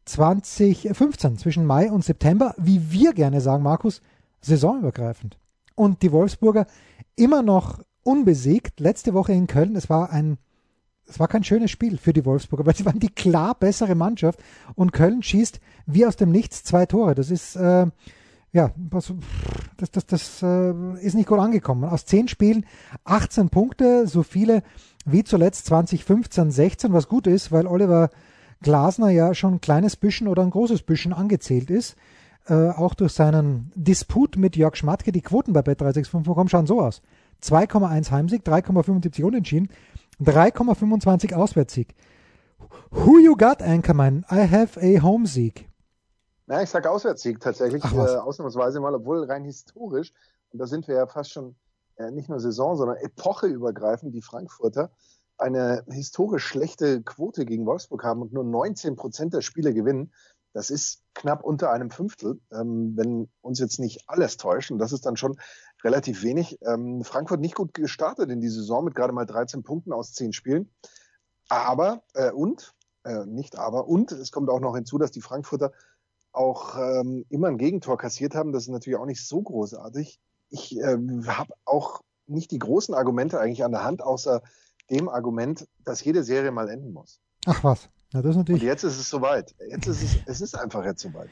2015 0.07 1.39
zwischen 1.39 1.67
Mai 1.67 1.91
und 1.91 2.05
September, 2.05 2.55
wie 2.59 2.91
wir 2.91 3.13
gerne 3.15 3.41
sagen, 3.41 3.63
Markus, 3.63 4.03
saisonübergreifend 4.41 5.39
und 5.75 6.03
die 6.03 6.13
Wolfsburger 6.13 6.67
immer 7.17 7.43
noch 7.43 7.81
unbesiegt. 8.03 8.81
Letzte 8.81 9.15
Woche 9.15 9.33
in 9.33 9.47
Köln, 9.47 9.77
es 9.77 9.89
war 9.89 10.11
ein 10.11 10.39
es 11.07 11.21
war 11.21 11.29
kein 11.29 11.45
schönes 11.45 11.71
Spiel 11.71 11.99
für 11.99 12.13
die 12.13 12.25
Wolfsburger, 12.25 12.67
weil 12.67 12.75
sie 12.75 12.87
waren 12.87 12.99
die 12.99 13.09
klar 13.09 13.55
bessere 13.55 13.95
Mannschaft 13.95 14.41
und 14.75 14.93
Köln 14.93 15.23
schießt 15.23 15.61
wie 15.87 16.07
aus 16.07 16.17
dem 16.17 16.31
Nichts 16.31 16.65
zwei 16.65 16.87
Tore. 16.87 17.15
Das 17.15 17.31
ist 17.31 17.57
äh, 17.57 17.87
ja, 18.55 18.71
das, 18.77 19.13
das, 19.91 20.07
das, 20.07 20.43
äh, 20.43 20.73
ist 21.01 21.15
nicht 21.15 21.29
gut 21.29 21.41
angekommen. 21.41 21.85
Aus 21.85 22.07
zehn 22.07 22.29
Spielen 22.29 22.67
18 23.03 23.49
Punkte, 23.51 24.07
so 24.07 24.23
viele 24.23 24.63
wie 25.05 25.25
zuletzt 25.25 25.67
2015, 25.67 26.53
16, 26.53 26.93
was 26.93 27.09
gut 27.09 27.27
ist, 27.27 27.51
weil 27.51 27.67
Oliver 27.67 28.11
Glasner 28.63 29.11
ja 29.11 29.35
schon 29.35 29.55
ein 29.55 29.61
kleines 29.61 29.97
Büschen 29.97 30.29
oder 30.29 30.43
ein 30.43 30.51
großes 30.51 30.83
Büschen 30.83 31.13
angezählt 31.13 31.69
ist. 31.69 31.97
Äh, 32.47 32.71
auch 32.71 32.95
durch 32.95 33.13
seinen 33.13 33.73
Disput 33.75 34.37
mit 34.37 34.57
Jörg 34.57 34.77
Schmatke. 34.77 35.11
Die 35.11 35.23
Quoten 35.23 35.53
bei 35.53 35.61
Bet365.com 35.61 36.49
schauen 36.49 36.67
so 36.67 36.81
aus. 36.81 37.03
2,1 37.43 38.11
Heimsieg, 38.13 38.47
3,75 38.47 39.25
Unentschieden, 39.25 39.69
3,25 40.21 41.35
Auswärtssieg. 41.35 41.95
Who 42.91 43.19
you 43.19 43.37
got, 43.37 43.61
Anchorman? 43.61 44.25
I 44.31 44.47
have 44.47 44.79
a 44.81 45.03
Homesieg. 45.03 45.69
Na, 46.47 46.63
ich 46.63 46.71
sage 46.71 46.91
Auswärtssieg 46.91 47.41
tatsächlich, 47.41 47.83
Ach, 47.85 47.93
äh, 47.95 48.17
ausnahmsweise 48.17 48.81
mal, 48.81 48.95
obwohl 48.95 49.25
rein 49.25 49.45
historisch, 49.45 50.13
und 50.51 50.59
da 50.59 50.67
sind 50.67 50.87
wir 50.89 50.97
ja 50.97 51.07
fast 51.07 51.33
schon 51.33 51.57
äh, 51.97 52.11
nicht 52.11 52.29
nur 52.29 52.41
Saison, 52.41 52.77
sondern 52.77 52.97
epocheübergreifend, 52.99 54.15
die 54.15 54.23
Frankfurter 54.23 54.91
eine 55.39 55.85
historisch 55.89 56.45
schlechte 56.45 57.03
Quote 57.03 57.45
gegen 57.45 57.67
Wolfsburg 57.67 58.05
haben 58.05 58.23
und 58.23 58.33
nur 58.33 58.45
19 58.45 58.97
Prozent 58.97 59.35
der 59.35 59.41
Spiele 59.41 59.75
gewinnen. 59.75 60.13
Das 60.53 60.71
ist 60.71 61.03
knapp 61.15 61.43
unter 61.43 61.73
einem 61.73 61.91
Fünftel, 61.91 62.41
ähm, 62.53 62.93
wenn 62.97 63.29
uns 63.41 63.59
jetzt 63.59 63.81
nicht 63.81 64.09
alles 64.09 64.37
täuscht. 64.37 64.71
Und 64.71 64.79
das 64.79 64.93
ist 64.93 65.05
dann 65.07 65.17
schon 65.17 65.37
relativ 65.85 66.23
wenig. 66.23 66.59
Ähm, 66.63 67.05
Frankfurt 67.05 67.41
nicht 67.41 67.55
gut 67.55 67.75
gestartet 67.75 68.31
in 68.31 68.41
die 68.41 68.49
Saison 68.49 68.85
mit 68.85 68.95
gerade 68.95 69.13
mal 69.13 69.27
13 69.27 69.63
Punkten 69.63 69.93
aus 69.93 70.13
10 70.15 70.33
Spielen. 70.33 70.71
Aber, 71.49 72.03
äh, 72.15 72.31
und, 72.31 72.75
äh, 73.05 73.27
nicht 73.27 73.57
aber, 73.57 73.87
und 73.87 74.11
es 74.13 74.33
kommt 74.33 74.49
auch 74.49 74.61
noch 74.61 74.75
hinzu, 74.75 74.99
dass 74.99 75.11
die 75.11 75.21
Frankfurter 75.21 75.73
auch 76.33 76.77
ähm, 76.77 77.25
immer 77.29 77.49
ein 77.49 77.59
Gegentor 77.59 77.99
kassiert 77.99 78.35
haben. 78.35 78.53
Das 78.53 78.65
ist 78.65 78.71
natürlich 78.71 78.99
auch 78.99 79.07
nicht 79.07 79.25
so 79.25 79.43
großartig. 79.43 80.19
Ich 80.51 80.77
äh, 80.77 80.99
habe 81.27 81.55
auch 81.65 82.01
nicht 82.27 82.51
die 82.51 82.59
großen 82.59 82.95
Argumente 82.95 83.39
eigentlich 83.39 83.65
an 83.65 83.73
der 83.73 83.85
Hand, 83.85 84.03
außer 84.03 84.43
dem 84.91 85.09
Argument, 85.09 85.69
dass 85.85 86.03
jede 86.03 86.25
Serie 86.25 86.51
mal 86.51 86.69
enden 86.69 86.93
muss. 86.93 87.21
Ach 87.47 87.63
was. 87.63 87.89
Ja, 88.13 88.23
das 88.23 88.37
natürlich. 88.37 88.63
Und 88.63 88.67
jetzt 88.67 88.85
ist 88.85 88.99
es 88.99 89.11
soweit. 89.11 89.55
Jetzt 89.69 89.87
ist 89.87 90.03
es, 90.03 90.17
es 90.27 90.41
ist 90.41 90.55
einfach 90.59 90.85
jetzt 90.85 91.03
soweit. 91.03 91.29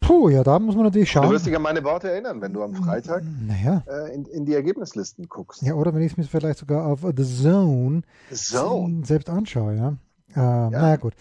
Puh, 0.00 0.28
ja, 0.30 0.42
da 0.42 0.58
muss 0.58 0.74
man 0.74 0.84
natürlich 0.84 1.10
schauen. 1.10 1.26
Du 1.26 1.30
wirst 1.30 1.46
dich 1.46 1.54
an 1.54 1.62
meine 1.62 1.84
Worte 1.84 2.10
erinnern, 2.10 2.40
wenn 2.40 2.52
du 2.52 2.62
am 2.62 2.74
Freitag 2.74 3.22
naja. 3.46 3.82
äh, 3.86 4.14
in, 4.14 4.24
in 4.26 4.44
die 4.46 4.54
Ergebnislisten 4.54 5.28
guckst. 5.28 5.62
Ja, 5.62 5.74
oder 5.74 5.94
wenn 5.94 6.02
ich 6.02 6.12
es 6.12 6.16
mir 6.16 6.24
vielleicht 6.24 6.58
sogar 6.58 6.86
auf 6.86 7.00
The 7.02 7.24
Zone, 7.24 8.02
Zone. 8.32 9.04
selbst 9.04 9.28
anschaue, 9.30 9.76
ja. 9.76 9.96
Äh, 10.34 10.38
ja. 10.38 10.70
Naja, 10.70 10.96
gut. 10.96 11.14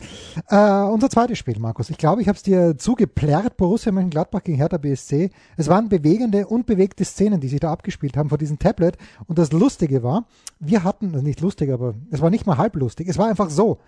Äh, 0.50 0.84
unser 0.84 1.10
zweites 1.10 1.38
Spiel, 1.38 1.60
Markus. 1.60 1.90
Ich 1.90 1.98
glaube, 1.98 2.22
ich 2.22 2.28
habe 2.28 2.36
es 2.36 2.44
dir 2.44 2.78
zugeplärrt, 2.78 3.58
Borussia 3.58 3.92
Mönchengladbach 3.92 4.44
gegen 4.44 4.58
Hertha 4.58 4.78
BSC. 4.78 5.32
Es 5.58 5.68
waren 5.68 5.90
bewegende, 5.90 6.48
unbewegte 6.48 7.04
Szenen, 7.04 7.40
die 7.40 7.48
sich 7.48 7.60
da 7.60 7.72
abgespielt 7.72 8.16
haben 8.18 8.30
vor 8.30 8.38
diesem 8.38 8.60
Tablet. 8.60 8.98
Und 9.28 9.40
das 9.40 9.52
Lustige 9.52 10.04
war, 10.04 10.26
wir 10.60 10.84
hatten, 10.84 11.14
also 11.14 11.26
nicht 11.26 11.42
lustig, 11.42 11.72
aber 11.72 11.96
es 12.12 12.22
war 12.22 12.30
nicht 12.30 12.46
mal 12.46 12.58
halblustig. 12.58 13.08
Es 13.08 13.18
war 13.18 13.28
einfach 13.28 13.50
so. 13.50 13.80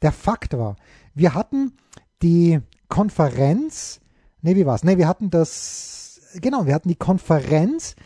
Der 0.00 0.12
Fakt 0.12 0.56
war, 0.56 0.76
wir 1.14 1.34
hatten 1.34 1.72
die 2.22 2.60
Konferenz, 2.88 4.00
nee, 4.42 4.54
wie 4.56 4.66
war's? 4.66 4.84
Nee, 4.84 4.98
wir 4.98 5.08
hatten 5.08 5.30
das, 5.30 6.20
genau, 6.40 6.66
wir 6.66 6.74
hatten 6.74 6.88
die 6.88 6.96
Konferenz 6.96 7.96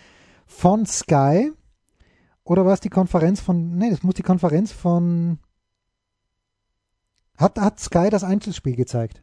von 0.47 0.87
Sky, 0.87 1.53
oder 2.45 2.65
war 2.65 2.75
es 2.75 2.81
die 2.81 2.91
Konferenz 2.91 3.41
von, 3.41 3.77
nee, 3.77 3.91
das 3.91 4.03
muss 4.03 4.15
die 4.15 4.23
Konferenz 4.23 4.73
von, 4.73 5.39
hat, 7.37 7.59
hat 7.59 7.81
Sky 7.81 8.09
das 8.11 8.25
Einzelspiel 8.25 8.77
gezeigt? 8.77 9.23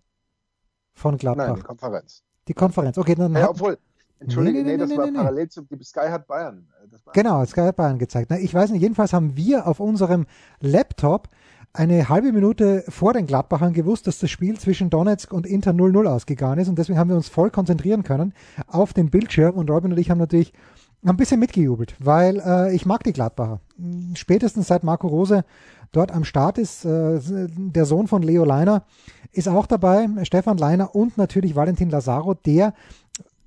Von 0.94 1.18
Gladbach? 1.18 1.48
Nein, 1.48 1.56
die 1.56 1.62
Konferenz. 1.62 2.24
Die 2.48 2.54
Konferenz, 2.54 2.98
okay, 2.98 3.16
dann. 3.16 3.34
Ja, 3.34 3.44
hat, 3.44 3.50
obwohl, 3.52 3.80
Entschuldige, 4.20 4.60
Nee, 4.60 4.64
nee, 4.64 4.78
nee, 4.78 4.86
nee, 4.86 4.96
das 4.96 4.98
war 4.98 5.12
parallel 5.12 5.50
zu 5.50 5.62
die 5.64 5.84
Sky 5.84 6.08
hat 6.10 6.28
Bayern. 6.28 6.68
äh, 6.84 6.88
Das 6.90 7.06
war 7.06 7.14
Genau, 7.14 7.44
Sky 7.46 7.62
hat 7.62 7.76
Bayern 7.76 8.00
gezeigt. 8.00 8.30
Na, 8.30 8.38
ich 8.38 8.54
weiß 8.54 8.72
nicht, 8.72 8.82
jedenfalls 8.82 9.12
haben 9.14 9.36
wir 9.36 9.68
auf 9.68 9.80
unserem 9.80 10.26
Laptop 10.60 11.30
eine 11.74 12.08
halbe 12.08 12.32
Minute 12.32 12.84
vor 12.88 13.14
den 13.14 13.26
Gladbachern 13.26 13.74
gewusst, 13.74 14.06
dass 14.06 14.20
das 14.20 14.30
Spiel 14.30 14.60
zwischen 14.60 14.92
Donetsk 14.92 15.34
und 15.34 15.48
Inter 15.48 15.72
0-0 15.72 16.06
ausgegangen 16.08 16.60
ist 16.60 16.70
und 16.70 16.78
deswegen 16.78 17.00
haben 17.00 17.10
wir 17.10 17.16
uns 17.16 17.30
voll 17.30 17.50
konzentrieren 17.50 18.04
können 18.04 18.34
auf 18.68 18.94
den 18.94 19.10
Bildschirm 19.10 19.56
und 19.56 19.70
Robin 19.72 19.92
und 19.92 19.98
ich 19.98 20.12
haben 20.12 20.20
natürlich 20.20 20.54
ein 21.04 21.18
bisschen 21.18 21.40
mitgejubelt, 21.40 21.96
weil 22.00 22.40
äh, 22.46 22.76
ich 22.76 22.86
mag 22.86 23.04
die 23.04 23.12
Gladbacher. 23.12 23.60
Spätestens 24.14 24.68
seit 24.68 24.84
Marco 24.84 25.08
Rose 25.08 25.44
dort 25.92 26.12
am 26.12 26.24
Start 26.24 26.60
ist, 26.60 26.86
äh, 26.86 27.20
der 27.58 27.86
Sohn 27.86 28.08
von 28.08 28.22
Leo 28.22 28.46
Leiner 28.46 28.86
ist 29.32 29.50
auch 29.50 29.66
dabei, 29.66 30.08
Stefan 30.24 30.58
Leiner 30.58 30.96
und 30.96 31.18
natürlich 31.18 31.56
Valentin 31.56 31.90
Lazaro, 31.90 32.36
der 32.36 32.74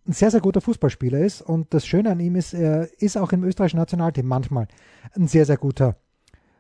ein 0.07 0.13
sehr, 0.13 0.31
sehr 0.31 0.41
guter 0.41 0.61
Fußballspieler 0.61 1.21
ist. 1.21 1.43
Und 1.43 1.73
das 1.73 1.87
Schöne 1.87 2.11
an 2.11 2.21
ihm 2.21 2.37
ist, 2.37 2.55
er 2.55 2.89
ist 3.01 3.17
auch 3.17 3.33
im 3.33 3.45
österreichischen 3.45 3.79
Nationalteam 3.79 4.27
manchmal 4.27 4.69
ein 5.15 5.29
sehr, 5.29 5.47
sehr 5.47 5.57
guter 5.57 5.97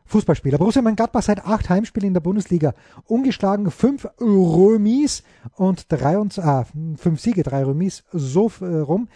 Fußballspieler. 0.06 0.58
Borussia 0.58 0.82
Mönchengladbach 0.82 1.22
seit 1.22 1.44
acht 1.44 1.68
Heimspielen 1.68 2.08
in 2.08 2.14
der 2.14 2.20
Bundesliga 2.20 2.74
ungeschlagen, 3.04 3.70
fünf 3.70 4.08
Remis 4.20 5.22
und 5.56 5.86
drei 5.88 6.18
und, 6.18 6.38
ah, 6.38 6.66
fünf 6.96 7.20
Siege, 7.20 7.42
drei 7.42 7.64
Remis, 7.64 8.04
so 8.12 8.50
äh, 8.60 8.64
rum. 8.64 9.08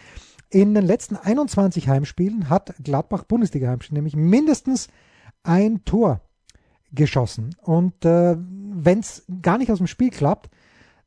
In 0.50 0.74
den 0.74 0.84
letzten 0.84 1.16
21 1.16 1.88
Heimspielen 1.88 2.50
hat 2.50 2.74
Gladbach 2.82 3.22
Bundesliga-Heimspiel 3.24 3.94
nämlich 3.94 4.16
mindestens 4.16 4.88
ein 5.44 5.84
Tor 5.84 6.20
geschossen. 6.92 7.54
Und 7.62 8.04
äh, 8.04 8.36
wenn 8.36 8.98
es 8.98 9.24
gar 9.42 9.58
nicht 9.58 9.70
aus 9.70 9.78
dem 9.78 9.86
Spiel 9.86 10.10
klappt, 10.10 10.50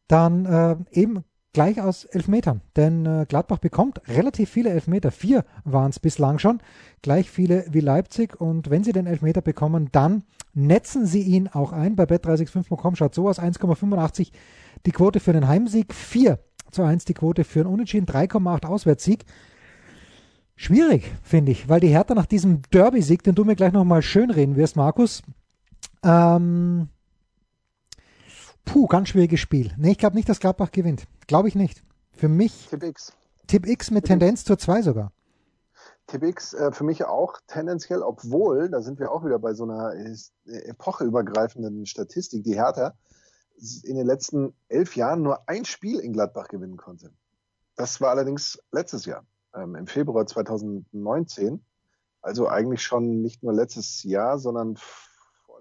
dann 0.07 0.45
äh, 0.45 0.75
eben 0.91 1.25
gleich 1.53 1.79
aus 1.79 2.05
Elfmetern. 2.05 2.61
Denn 2.75 3.05
äh, 3.05 3.25
Gladbach 3.27 3.59
bekommt 3.59 4.01
relativ 4.07 4.49
viele 4.49 4.71
Elfmeter. 4.71 5.11
Vier 5.11 5.45
waren 5.63 5.91
es 5.91 5.99
bislang 5.99 6.39
schon. 6.39 6.59
Gleich 7.01 7.29
viele 7.29 7.65
wie 7.71 7.79
Leipzig. 7.79 8.39
Und 8.39 8.69
wenn 8.69 8.83
sie 8.83 8.91
den 8.91 9.07
Elfmeter 9.07 9.41
bekommen, 9.41 9.89
dann 9.91 10.23
netzen 10.53 11.05
sie 11.05 11.21
ihn 11.21 11.47
auch 11.47 11.71
ein. 11.71 11.95
Bei 11.95 12.03
bet365.com 12.03 12.95
schaut 12.95 13.15
so 13.15 13.29
aus. 13.29 13.39
1,85 13.39 14.31
die 14.85 14.91
Quote 14.91 15.19
für 15.19 15.33
den 15.33 15.47
Heimsieg. 15.47 15.93
4 15.93 16.39
zu 16.71 16.83
1 16.83 17.05
die 17.05 17.13
Quote 17.13 17.43
für 17.43 17.61
einen 17.61 17.69
Unentschieden. 17.69 18.07
3,8 18.07 18.65
Auswärtssieg. 18.65 19.25
Schwierig, 20.55 21.11
finde 21.23 21.51
ich, 21.51 21.67
weil 21.67 21.79
die 21.79 21.87
Hertha 21.87 22.13
nach 22.13 22.27
diesem 22.27 22.61
Derby-Sieg, 22.71 23.23
den 23.23 23.33
du 23.33 23.43
mir 23.43 23.55
gleich 23.55 23.73
nochmal 23.73 24.03
schön 24.03 24.29
reden 24.29 24.55
wirst, 24.55 24.75
Markus, 24.75 25.23
ähm, 26.03 26.89
puh, 28.65 28.87
ganz 28.87 29.09
schwieriges 29.09 29.39
Spiel. 29.39 29.71
Nee, 29.77 29.91
ich 29.91 29.97
glaube 29.97 30.15
nicht, 30.15 30.29
dass 30.29 30.39
Gladbach 30.39 30.71
gewinnt. 30.71 31.05
Glaube 31.27 31.47
ich 31.47 31.55
nicht. 31.55 31.83
Für 32.11 32.27
mich 32.27 32.67
Tipp 32.69 32.83
X. 32.83 33.13
Tipp 33.47 33.67
X 33.67 33.91
mit 33.91 34.05
Tendenz 34.05 34.45
zur 34.45 34.57
2 34.57 34.81
sogar. 34.81 35.11
Tipp 36.07 36.23
X 36.23 36.53
äh, 36.53 36.71
für 36.71 36.83
mich 36.83 37.05
auch 37.05 37.39
tendenziell, 37.47 38.01
obwohl, 38.01 38.69
da 38.69 38.81
sind 38.81 38.99
wir 38.99 39.11
auch 39.11 39.25
wieder 39.25 39.39
bei 39.39 39.53
so 39.53 39.63
einer 39.63 39.93
epocheübergreifenden 40.45 41.85
Statistik, 41.85 42.43
die 42.43 42.55
Hertha 42.55 42.93
in 43.83 43.95
den 43.95 44.05
letzten 44.05 44.53
elf 44.67 44.95
Jahren 44.95 45.21
nur 45.21 45.47
ein 45.47 45.65
Spiel 45.65 45.99
in 45.99 46.13
Gladbach 46.13 46.47
gewinnen 46.47 46.77
konnte. 46.77 47.11
Das 47.75 48.01
war 48.01 48.11
allerdings 48.11 48.59
letztes 48.71 49.05
Jahr, 49.05 49.25
ähm, 49.55 49.75
im 49.75 49.87
Februar 49.87 50.25
2019. 50.25 51.63
Also 52.21 52.47
eigentlich 52.47 52.81
schon 52.81 53.21
nicht 53.21 53.43
nur 53.43 53.53
letztes 53.53 54.03
Jahr, 54.03 54.39
sondern 54.39 54.77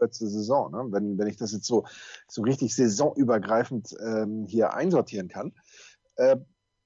vorletzte 0.03 0.27
Saison. 0.29 0.73
Ne? 0.73 0.87
Wenn, 0.91 1.19
wenn 1.19 1.29
ich 1.29 1.37
das 1.37 1.53
jetzt 1.53 1.67
so, 1.67 1.85
so 2.29 2.43
richtig 2.43 2.75
saisonübergreifend 2.75 3.95
ähm, 4.05 4.47
hier 4.47 4.75
einsortieren 4.75 5.29
kann. 5.29 5.53
Äh, 6.17 6.37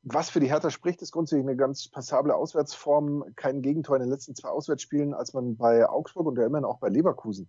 was 0.03 0.31
für 0.31 0.39
die 0.39 0.49
Hertha 0.49 0.71
spricht, 0.71 1.03
ist 1.03 1.11
grundsätzlich 1.11 1.45
eine 1.45 1.57
ganz 1.57 1.89
passable 1.89 2.35
Auswärtsform. 2.35 3.25
Kein 3.35 3.61
Gegentor 3.63 3.97
in 3.97 4.03
den 4.03 4.11
letzten 4.11 4.37
zwei 4.37 4.51
Auswärtsspielen, 4.51 5.15
als 5.15 5.33
man 5.33 5.57
bei 5.57 5.89
Augsburg 5.89 6.27
und 6.27 6.39
ja 6.39 6.47
immerhin 6.47 6.65
auch 6.65 6.79
bei 6.79 6.89
Leverkusen 6.89 7.49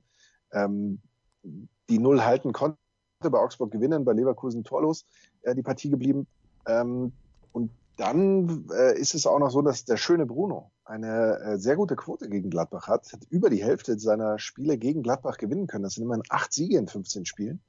ähm, 0.54 1.00
die 1.44 2.00
Null 2.00 2.24
halten 2.24 2.54
konnte. 2.54 2.78
Bei 3.20 3.40
Augsburg 3.40 3.72
gewinnen, 3.72 4.06
bei 4.06 4.14
Leverkusen 4.14 4.64
torlos 4.64 5.06
äh, 5.42 5.54
die 5.54 5.64
Partie 5.64 5.90
geblieben. 5.90 6.28
Ähm, 6.68 7.12
und 7.52 7.72
dann 7.98 8.66
äh, 8.72 8.98
ist 8.98 9.16
es 9.16 9.26
auch 9.26 9.40
noch 9.40 9.50
so, 9.50 9.62
dass 9.62 9.84
der 9.84 9.98
schöne 9.98 10.26
Bruno 10.26 10.72
eine 10.86 11.40
äh, 11.40 11.58
sehr 11.58 11.76
gute 11.76 11.96
Quote 11.96 12.30
gegen 12.30 12.50
Gladbach 12.50 12.88
hat, 12.88 13.12
hat 13.12 13.22
über 13.30 13.50
die 13.50 13.64
Hälfte 13.64 14.00
seiner 14.00 14.40
Spiele 14.40 14.78
gegen 14.78 15.04
Gladbach 15.04 15.38
gewinnen 15.38 15.68
können. 15.68 15.84
Das 15.84 15.96
sind 15.96 16.04
immerhin 16.04 16.24
acht 16.30 16.54
Siege 16.54 16.78
in 16.78 16.88
15 16.88 17.26
Spielen. 17.26 17.60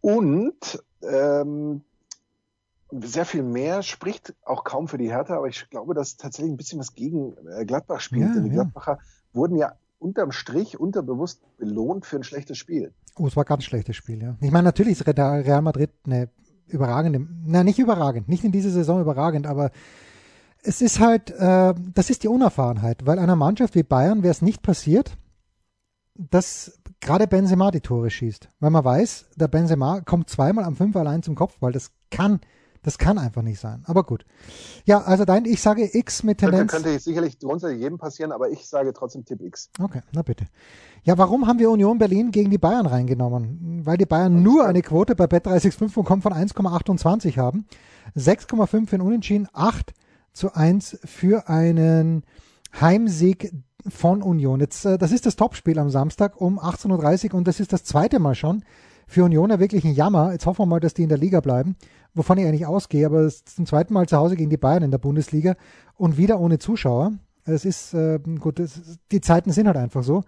Und 0.00 0.82
ähm, 1.02 1.82
sehr 2.90 3.24
viel 3.24 3.44
mehr 3.44 3.82
spricht 3.82 4.34
auch 4.44 4.64
kaum 4.64 4.88
für 4.88 4.98
die 4.98 5.10
Hertha, 5.10 5.36
aber 5.36 5.48
ich 5.48 5.70
glaube, 5.70 5.94
dass 5.94 6.16
tatsächlich 6.16 6.52
ein 6.52 6.56
bisschen 6.56 6.80
was 6.80 6.94
gegen 6.94 7.34
äh, 7.46 7.64
Gladbach 7.64 8.00
spielt. 8.00 8.28
Ja, 8.28 8.34
denn 8.34 8.44
die 8.44 8.50
ja. 8.50 8.64
Gladbacher 8.64 8.98
wurden 9.32 9.56
ja 9.56 9.76
unterm 10.00 10.32
Strich 10.32 10.78
unterbewusst 10.80 11.40
belohnt 11.58 12.06
für 12.06 12.16
ein 12.16 12.24
schlechtes 12.24 12.58
Spiel. 12.58 12.92
Oh, 13.16 13.26
es 13.28 13.36
war 13.36 13.44
ein 13.44 13.46
ganz 13.46 13.64
schlechtes 13.64 13.94
Spiel, 13.94 14.20
ja. 14.20 14.36
Ich 14.40 14.50
meine, 14.50 14.64
natürlich 14.64 14.98
ist 14.98 15.06
Real 15.06 15.62
Madrid 15.62 15.90
eine 16.04 16.28
überragende, 16.72 17.26
na 17.44 17.64
nicht 17.64 17.78
überragend, 17.78 18.28
nicht 18.28 18.44
in 18.44 18.52
dieser 18.52 18.70
Saison 18.70 19.00
überragend, 19.00 19.46
aber 19.46 19.70
es 20.62 20.80
ist 20.80 21.00
halt, 21.00 21.30
äh, 21.30 21.74
das 21.94 22.10
ist 22.10 22.22
die 22.22 22.28
Unerfahrenheit, 22.28 23.04
weil 23.06 23.18
einer 23.18 23.36
Mannschaft 23.36 23.74
wie 23.74 23.82
Bayern 23.82 24.22
wäre 24.22 24.30
es 24.30 24.42
nicht 24.42 24.62
passiert, 24.62 25.16
dass 26.14 26.78
gerade 27.00 27.26
Benzema 27.26 27.70
die 27.70 27.80
Tore 27.80 28.10
schießt. 28.10 28.48
Weil 28.60 28.70
man 28.70 28.84
weiß, 28.84 29.30
der 29.36 29.48
Benzema 29.48 30.00
kommt 30.00 30.30
zweimal 30.30 30.64
am 30.64 30.76
Fünfer 30.76 31.00
allein 31.00 31.22
zum 31.22 31.34
Kopfball. 31.34 31.72
Das 31.72 31.90
kann, 32.10 32.40
das 32.82 32.98
kann 32.98 33.18
einfach 33.18 33.42
nicht 33.42 33.60
sein. 33.60 33.82
Aber 33.86 34.02
gut. 34.02 34.24
Ja, 34.84 35.02
also 35.02 35.24
dein, 35.24 35.44
ich 35.44 35.62
sage 35.62 35.88
X 35.96 36.22
mit 36.22 36.38
Könnte, 36.38 36.56
Tendenz. 36.56 36.72
könnte 36.72 36.98
sicherlich 36.98 37.38
grundsätzlich 37.38 37.80
jedem 37.80 37.98
passieren, 37.98 38.32
aber 38.32 38.50
ich 38.50 38.66
sage 38.68 38.92
trotzdem 38.92 39.24
Tipp 39.24 39.40
X. 39.40 39.70
Okay, 39.80 40.02
na 40.12 40.22
bitte. 40.22 40.46
Ja, 41.04 41.18
warum 41.18 41.46
haben 41.46 41.58
wir 41.58 41.70
Union 41.70 41.98
Berlin 41.98 42.30
gegen 42.30 42.50
die 42.50 42.58
Bayern 42.58 42.86
reingenommen? 42.86 43.82
Weil 43.84 43.96
die 43.98 44.06
Bayern 44.06 44.42
nur 44.42 44.66
eine 44.66 44.82
Quote 44.82 45.14
bei 45.14 45.24
bet365.com 45.24 46.22
von 46.22 46.32
1,28 46.32 47.36
haben. 47.36 47.66
6,5 48.16 48.86
für 48.88 48.96
einen 48.96 49.06
Unentschieden, 49.06 49.48
8 49.52 49.92
zu 50.32 50.54
1 50.54 50.98
für 51.04 51.48
einen 51.48 52.24
Heimsieg 52.80 53.52
von 53.88 54.22
Union. 54.22 54.60
Jetzt, 54.60 54.84
äh, 54.84 54.98
das 54.98 55.12
ist 55.12 55.26
das 55.26 55.36
Topspiel 55.36 55.78
am 55.78 55.90
Samstag 55.90 56.40
um 56.40 56.58
18.30 56.58 57.30
Uhr 57.30 57.34
und 57.34 57.48
das 57.48 57.60
ist 57.60 57.72
das 57.72 57.84
zweite 57.84 58.18
Mal 58.18 58.34
schon. 58.34 58.64
Für 59.06 59.24
Unioner 59.24 59.58
wirklich 59.60 59.84
ein 59.84 59.94
Jammer. 59.94 60.32
Jetzt 60.32 60.46
hoffen 60.46 60.62
wir 60.62 60.66
mal, 60.66 60.80
dass 60.80 60.94
die 60.94 61.02
in 61.02 61.08
der 61.08 61.18
Liga 61.18 61.40
bleiben, 61.40 61.76
wovon 62.14 62.38
ich 62.38 62.46
eigentlich 62.46 62.66
ausgehe, 62.66 63.06
aber 63.06 63.20
es 63.20 63.36
ist 63.36 63.56
zum 63.56 63.66
zweiten 63.66 63.94
Mal 63.94 64.08
zu 64.08 64.16
Hause 64.16 64.36
gegen 64.36 64.50
die 64.50 64.56
Bayern 64.56 64.82
in 64.82 64.90
der 64.90 64.98
Bundesliga 64.98 65.56
und 65.94 66.16
wieder 66.16 66.40
ohne 66.40 66.58
Zuschauer. 66.58 67.12
Es 67.44 67.64
ist, 67.64 67.94
äh, 67.94 68.18
gut, 68.38 68.60
es, 68.60 68.98
die 69.10 69.20
Zeiten 69.20 69.50
sind 69.50 69.66
halt 69.66 69.76
einfach 69.76 70.02
so. 70.02 70.22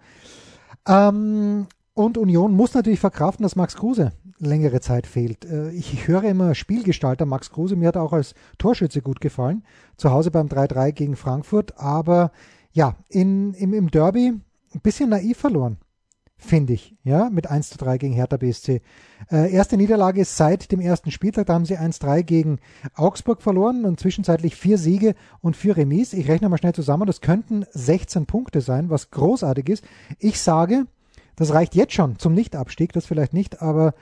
Ähm, 0.87 1.67
und 1.93 2.17
Union 2.17 2.53
muss 2.53 2.73
natürlich 2.73 2.99
verkraften, 2.99 3.43
dass 3.43 3.55
Max 3.55 3.75
Kruse 3.75 4.11
längere 4.37 4.81
Zeit 4.81 5.07
fehlt. 5.07 5.45
Äh, 5.45 5.71
ich 5.71 6.07
höre 6.07 6.23
immer 6.23 6.55
Spielgestalter 6.55 7.25
Max 7.25 7.51
Kruse, 7.51 7.75
mir 7.75 7.87
hat 7.87 7.95
er 7.95 8.03
auch 8.03 8.13
als 8.13 8.33
Torschütze 8.57 9.01
gut 9.01 9.21
gefallen, 9.21 9.63
zu 9.97 10.11
Hause 10.11 10.31
beim 10.31 10.47
3-3 10.47 10.91
gegen 10.91 11.15
Frankfurt, 11.15 11.79
aber 11.79 12.31
ja, 12.73 12.95
in, 13.07 13.53
im, 13.53 13.73
im 13.73 13.89
Derby 13.89 14.33
ein 14.73 14.81
bisschen 14.81 15.09
naiv 15.09 15.37
verloren, 15.37 15.77
finde 16.37 16.73
ich, 16.73 16.95
ja, 17.03 17.29
mit 17.29 17.49
1 17.49 17.69
zu 17.69 17.77
3 17.77 17.97
gegen 17.97 18.13
Hertha 18.13 18.37
BSC. 18.37 18.81
Äh, 19.31 19.51
erste 19.51 19.77
Niederlage 19.77 20.21
ist 20.21 20.35
seit 20.37 20.71
dem 20.71 20.79
ersten 20.79 21.11
Spieltag, 21.11 21.47
da 21.47 21.53
haben 21.53 21.65
sie 21.65 21.77
1-3 21.77 22.23
gegen 22.23 22.59
Augsburg 22.93 23.41
verloren 23.41 23.85
und 23.85 23.99
zwischenzeitlich 23.99 24.55
vier 24.55 24.77
Siege 24.77 25.15
und 25.41 25.55
vier 25.55 25.77
Remis. 25.77 26.13
Ich 26.13 26.27
rechne 26.27 26.49
mal 26.49 26.57
schnell 26.57 26.73
zusammen, 26.73 27.07
das 27.07 27.21
könnten 27.21 27.65
16 27.71 28.25
Punkte 28.25 28.61
sein, 28.61 28.89
was 28.89 29.11
großartig 29.11 29.69
ist. 29.69 29.85
Ich 30.19 30.39
sage, 30.39 30.85
das 31.35 31.53
reicht 31.53 31.75
jetzt 31.75 31.93
schon 31.93 32.19
zum 32.19 32.33
Nichtabstieg, 32.33 32.93
das 32.93 33.05
vielleicht 33.05 33.33
nicht, 33.33 33.61
aber 33.61 33.93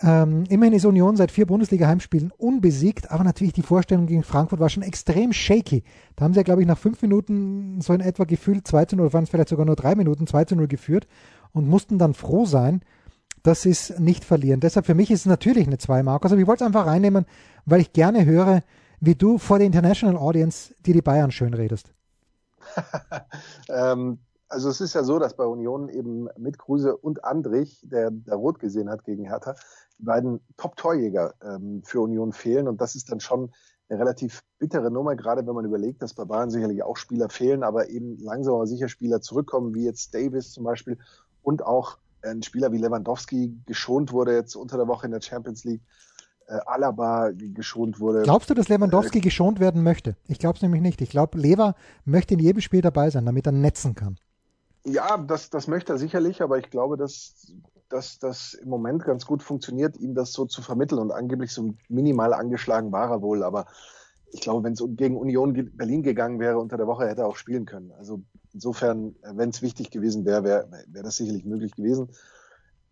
Ähm, 0.00 0.44
immerhin 0.48 0.72
ist 0.72 0.86
Union 0.86 1.14
seit 1.14 1.30
vier 1.30 1.46
Bundesliga-Heimspielen 1.46 2.32
unbesiegt, 2.36 3.10
aber 3.10 3.22
natürlich 3.22 3.52
die 3.52 3.62
Vorstellung 3.62 4.06
gegen 4.06 4.22
Frankfurt 4.22 4.58
war 4.58 4.68
schon 4.68 4.82
extrem 4.82 5.32
shaky. 5.32 5.84
Da 6.16 6.24
haben 6.24 6.32
sie 6.32 6.40
ja, 6.40 6.42
glaube 6.42 6.62
ich, 6.62 6.66
nach 6.66 6.78
fünf 6.78 7.02
Minuten 7.02 7.80
so 7.80 7.92
in 7.92 8.00
etwa 8.00 8.24
gefühlt 8.24 8.66
2 8.66 8.86
zu 8.86 8.96
0, 8.96 9.12
waren 9.12 9.24
es 9.24 9.30
vielleicht 9.30 9.50
sogar 9.50 9.66
nur 9.66 9.76
drei 9.76 9.94
Minuten 9.94 10.26
2 10.26 10.46
zu 10.46 10.56
0 10.56 10.68
geführt 10.68 11.06
und 11.54 11.66
mussten 11.66 11.98
dann 11.98 12.12
froh 12.12 12.44
sein, 12.44 12.82
dass 13.42 13.62
sie 13.62 13.70
es 13.70 13.98
nicht 13.98 14.24
verlieren. 14.24 14.60
Deshalb 14.60 14.84
für 14.84 14.94
mich 14.94 15.10
ist 15.10 15.20
es 15.20 15.26
natürlich 15.26 15.66
eine 15.66 15.78
2 15.78 16.02
Markus, 16.02 16.32
aber 16.32 16.40
ich 16.40 16.46
wollte 16.46 16.64
es 16.64 16.66
einfach 16.66 16.86
reinnehmen, 16.86 17.24
weil 17.64 17.80
ich 17.80 17.92
gerne 17.92 18.26
höre, 18.26 18.62
wie 19.00 19.14
du 19.14 19.38
vor 19.38 19.58
der 19.58 19.66
International 19.66 20.16
Audience 20.16 20.74
dir 20.84 20.94
die 20.94 21.02
Bayern 21.02 21.30
schön 21.30 21.54
redest. 21.54 21.92
ähm, 23.68 24.18
also 24.48 24.68
es 24.68 24.80
ist 24.80 24.94
ja 24.94 25.04
so, 25.04 25.18
dass 25.18 25.36
bei 25.36 25.44
Union 25.44 25.88
eben 25.88 26.28
mit 26.38 26.58
Kruse 26.58 26.96
und 26.96 27.24
Andrich, 27.24 27.80
der, 27.82 28.10
der 28.10 28.36
rot 28.36 28.58
gesehen 28.58 28.88
hat 28.88 29.04
gegen 29.04 29.24
Hertha, 29.24 29.54
die 29.98 30.04
beiden 30.04 30.40
Top-Torjäger 30.56 31.34
ähm, 31.42 31.82
für 31.84 32.00
Union 32.00 32.32
fehlen. 32.32 32.66
Und 32.66 32.80
das 32.80 32.94
ist 32.94 33.10
dann 33.10 33.20
schon 33.20 33.52
eine 33.88 33.98
relativ 33.98 34.42
bittere 34.58 34.90
Nummer, 34.90 35.16
gerade 35.16 35.46
wenn 35.46 35.54
man 35.54 35.64
überlegt, 35.64 36.02
dass 36.02 36.14
bei 36.14 36.24
Bayern 36.24 36.50
sicherlich 36.50 36.82
auch 36.82 36.96
Spieler 36.96 37.28
fehlen, 37.28 37.62
aber 37.62 37.90
eben 37.90 38.16
langsam 38.18 38.54
aber 38.54 38.66
sicher 38.66 38.88
Spieler 38.88 39.20
zurückkommen, 39.20 39.74
wie 39.74 39.84
jetzt 39.84 40.14
Davis 40.14 40.52
zum 40.52 40.64
Beispiel 40.64 40.98
und 41.44 41.64
auch 41.64 41.98
ein 42.22 42.42
Spieler 42.42 42.72
wie 42.72 42.78
Lewandowski 42.78 43.56
geschont 43.66 44.12
wurde 44.12 44.34
jetzt 44.34 44.56
unter 44.56 44.76
der 44.76 44.88
Woche 44.88 45.06
in 45.06 45.12
der 45.12 45.20
Champions 45.20 45.64
League. 45.64 45.82
Äh, 46.46 46.58
Alaba 46.66 47.30
geschont 47.32 48.00
wurde. 48.00 48.22
Glaubst 48.22 48.50
du, 48.50 48.54
dass 48.54 48.68
Lewandowski 48.68 49.18
äh, 49.18 49.22
geschont 49.22 49.60
werden 49.60 49.82
möchte? 49.82 50.16
Ich 50.26 50.38
glaube 50.38 50.56
es 50.56 50.62
nämlich 50.62 50.82
nicht. 50.82 51.00
Ich 51.00 51.08
glaube, 51.08 51.38
Lever 51.38 51.74
möchte 52.04 52.34
in 52.34 52.40
jedem 52.40 52.60
Spiel 52.60 52.82
dabei 52.82 53.08
sein, 53.08 53.24
damit 53.24 53.46
er 53.46 53.52
netzen 53.52 53.94
kann. 53.94 54.18
Ja, 54.84 55.16
das, 55.16 55.48
das 55.48 55.68
möchte 55.68 55.94
er 55.94 55.98
sicherlich, 55.98 56.42
aber 56.42 56.58
ich 56.58 56.68
glaube, 56.68 56.98
dass, 56.98 57.50
dass 57.88 58.18
das 58.18 58.52
im 58.52 58.68
Moment 58.68 59.04
ganz 59.04 59.24
gut 59.24 59.42
funktioniert, 59.42 59.96
ihm 59.96 60.14
das 60.14 60.32
so 60.32 60.44
zu 60.44 60.60
vermitteln. 60.60 60.98
Und 60.98 61.12
angeblich 61.12 61.52
so 61.52 61.74
minimal 61.88 62.34
angeschlagen 62.34 62.92
war 62.92 63.10
er 63.10 63.22
wohl, 63.22 63.42
aber 63.42 63.64
ich 64.30 64.40
glaube, 64.40 64.64
wenn 64.64 64.74
es 64.74 64.84
gegen 64.86 65.16
Union 65.16 65.54
Berlin 65.74 66.02
gegangen 66.02 66.40
wäre 66.40 66.58
unter 66.58 66.76
der 66.76 66.86
Woche, 66.86 67.08
hätte 67.08 67.22
er 67.22 67.28
auch 67.28 67.36
spielen 67.36 67.64
können. 67.64 67.92
Also 67.92 68.20
insofern, 68.54 69.16
äh, 69.22 69.32
wenn 69.34 69.50
es 69.50 69.60
wichtig 69.60 69.90
gewesen 69.90 70.24
wäre, 70.24 70.44
wäre 70.44 70.84
wär 70.86 71.02
das 71.02 71.16
sicherlich 71.16 71.44
möglich 71.44 71.74
gewesen. 71.74 72.08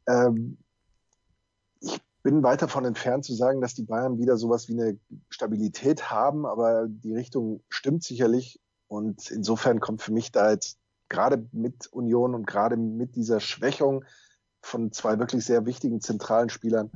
Ähm, 0.07 0.59
ich 1.81 1.99
bin 2.23 2.43
weit 2.43 2.63
davon 2.63 2.85
entfernt 2.85 3.25
zu 3.25 3.35
sagen, 3.35 3.61
dass 3.61 3.75
die 3.75 3.85
Bayern 3.85 4.19
wieder 4.19 4.37
sowas 4.37 4.69
wie 4.69 4.81
eine 4.81 4.99
Stabilität 5.31 6.11
haben, 6.11 6.45
aber 6.45 6.87
die 6.89 7.15
Richtung 7.15 7.63
stimmt 7.69 8.05
sicherlich. 8.05 8.61
Und 8.87 9.31
insofern 9.31 9.81
kommt 9.81 10.03
für 10.03 10.13
mich 10.13 10.33
da 10.33 10.51
jetzt 10.51 10.79
gerade 11.09 11.47
mit 11.53 11.87
Union 11.89 12.35
und 12.35 12.47
gerade 12.47 12.77
mit 12.77 13.17
dieser 13.17 13.41
Schwächung 13.41 14.05
von 14.61 14.93
zwei 14.93 15.19
wirklich 15.19 15.45
sehr 15.45 15.67
wichtigen 15.67 16.01
zentralen 16.01 16.51
Spielern 16.51 16.91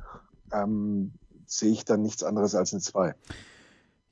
ähm, 0.51 1.13
sehe 1.45 1.71
ich 1.71 1.85
dann 1.85 2.01
nichts 2.01 2.23
anderes 2.23 2.55
als 2.55 2.73
eine 2.73 2.81
2. 2.81 3.15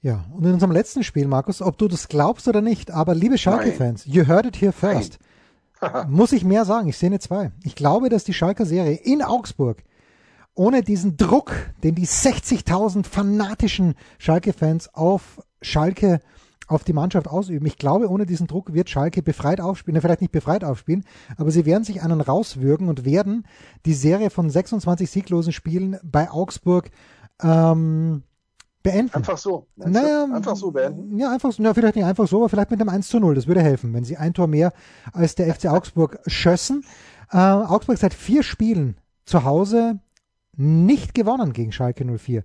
Ja, 0.05 0.23
und 0.31 0.45
in 0.45 0.53
unserem 0.53 0.71
letzten 0.71 1.03
Spiel, 1.03 1.25
Markus, 1.25 1.63
ob 1.63 1.79
du 1.79 1.87
das 1.87 2.07
glaubst 2.07 2.47
oder 2.47 2.61
nicht, 2.61 2.91
aber 2.91 3.15
liebe 3.15 3.39
Schalke-Fans, 3.39 4.05
you 4.05 4.27
heard 4.27 4.45
it 4.45 4.61
here 4.61 4.71
first. 4.71 5.17
Muss 6.07 6.31
ich 6.31 6.43
mehr 6.45 6.63
sagen, 6.63 6.87
ich 6.87 6.95
sehe 6.99 7.07
eine 7.07 7.17
2. 7.17 7.51
Ich 7.63 7.73
glaube, 7.73 8.09
dass 8.09 8.23
die 8.23 8.35
Schalker-Serie 8.35 8.97
in 8.97 9.23
Augsburg 9.23 9.83
ohne 10.53 10.83
diesen 10.83 11.17
Druck, 11.17 11.53
den 11.83 11.95
die 11.95 12.05
60.000 12.05 13.03
fanatischen 13.07 13.95
Schalke-Fans 14.19 14.93
auf 14.93 15.41
Schalke 15.63 16.19
auf 16.67 16.83
die 16.83 16.93
Mannschaft 16.93 17.27
ausüben. 17.27 17.65
Ich 17.65 17.79
glaube, 17.79 18.07
ohne 18.07 18.27
diesen 18.27 18.45
Druck 18.45 18.75
wird 18.75 18.91
Schalke 18.91 19.23
befreit 19.23 19.59
aufspielen, 19.59 19.99
vielleicht 19.99 20.21
nicht 20.21 20.31
befreit 20.31 20.63
aufspielen, 20.63 21.03
aber 21.35 21.49
sie 21.49 21.65
werden 21.65 21.83
sich 21.83 22.03
einen 22.03 22.21
rauswürgen 22.21 22.89
und 22.89 23.05
werden 23.05 23.47
die 23.87 23.95
Serie 23.95 24.29
von 24.29 24.51
26 24.51 25.09
sieglosen 25.09 25.51
Spielen 25.51 25.97
bei 26.03 26.29
Augsburg 26.29 26.91
ähm, 27.41 28.21
beenden. 28.85 29.15
Einfach 29.15 29.37
so. 29.37 29.67
Naja, 29.75 30.25
einfach 30.31 30.55
so 30.55 30.71
beenden. 30.71 31.17
Ja, 31.17 31.31
einfach 31.31 31.51
so. 31.51 31.61
Na, 31.61 31.73
vielleicht 31.73 31.95
nicht 31.95 32.05
einfach 32.05 32.27
so, 32.27 32.37
aber 32.37 32.49
vielleicht 32.49 32.71
mit 32.71 32.79
einem 32.79 32.89
1 32.89 33.07
zu 33.07 33.19
0. 33.19 33.33
Das 33.35 33.47
würde 33.47 33.61
helfen, 33.61 33.93
wenn 33.93 34.03
sie 34.03 34.15
ein 34.15 34.33
Tor 34.33 34.47
mehr 34.47 34.71
als 35.11 35.35
der 35.35 35.53
FC 35.53 35.65
Augsburg 35.65 36.19
schössen. 36.27 36.85
Äh, 37.31 37.37
Augsburg 37.37 37.97
seit 37.97 38.13
vier 38.13 38.43
Spielen 38.43 38.97
zu 39.25 39.43
Hause 39.43 39.99
nicht 40.55 41.15
gewonnen 41.15 41.51
gegen 41.51 41.71
Schalke 41.71 42.05
04. 42.05 42.43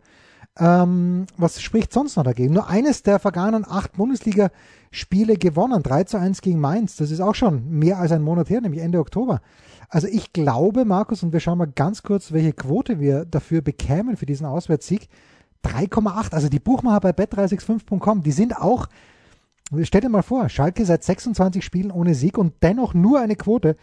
Ähm, 0.58 1.26
was 1.36 1.60
spricht 1.60 1.92
sonst 1.92 2.16
noch 2.16 2.24
dagegen? 2.24 2.54
Nur 2.54 2.68
eines 2.68 3.02
der 3.02 3.18
vergangenen 3.18 3.64
acht 3.68 3.92
Bundesliga-Spiele 3.92 5.36
gewonnen, 5.36 5.82
3 5.82 6.04
zu 6.04 6.18
1 6.18 6.40
gegen 6.40 6.58
Mainz. 6.58 6.96
Das 6.96 7.10
ist 7.10 7.20
auch 7.20 7.34
schon 7.34 7.68
mehr 7.68 7.98
als 7.98 8.12
ein 8.12 8.22
Monat 8.22 8.48
her, 8.50 8.60
nämlich 8.62 8.82
Ende 8.82 8.98
Oktober. 8.98 9.42
Also 9.90 10.08
ich 10.08 10.32
glaube, 10.32 10.86
Markus, 10.86 11.22
und 11.22 11.32
wir 11.32 11.40
schauen 11.40 11.58
mal 11.58 11.66
ganz 11.66 12.02
kurz, 12.02 12.32
welche 12.32 12.52
Quote 12.52 12.98
wir 12.98 13.26
dafür 13.26 13.60
bekämen 13.60 14.16
für 14.16 14.26
diesen 14.26 14.46
Auswärtssieg. 14.46 15.08
3,8. 15.64 16.32
Also 16.32 16.48
die 16.48 16.60
Buchmacher 16.60 17.00
bei 17.00 17.10
bet365.com, 17.10 18.22
die 18.22 18.32
sind 18.32 18.56
auch, 18.56 18.86
stell 19.82 20.00
dir 20.00 20.08
mal 20.08 20.22
vor, 20.22 20.48
Schalke 20.48 20.84
seit 20.84 21.04
26 21.04 21.64
Spielen 21.64 21.90
ohne 21.90 22.14
Sieg 22.14 22.38
und 22.38 22.54
dennoch 22.62 22.94
nur 22.94 23.20
eine 23.20 23.36
Quote 23.36 23.76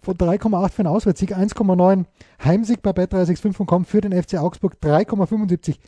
von 0.00 0.16
3,8 0.16 0.70
für 0.70 0.78
einen 0.80 0.88
Auswärtssieg, 0.88 1.36
1,9 1.36 2.04
Heimsieg 2.42 2.82
bei 2.82 2.90
bet365.com 2.90 3.84
für 3.84 4.00
den 4.00 4.12
FC 4.12 4.34
Augsburg, 4.34 4.76
3,75 4.82 5.78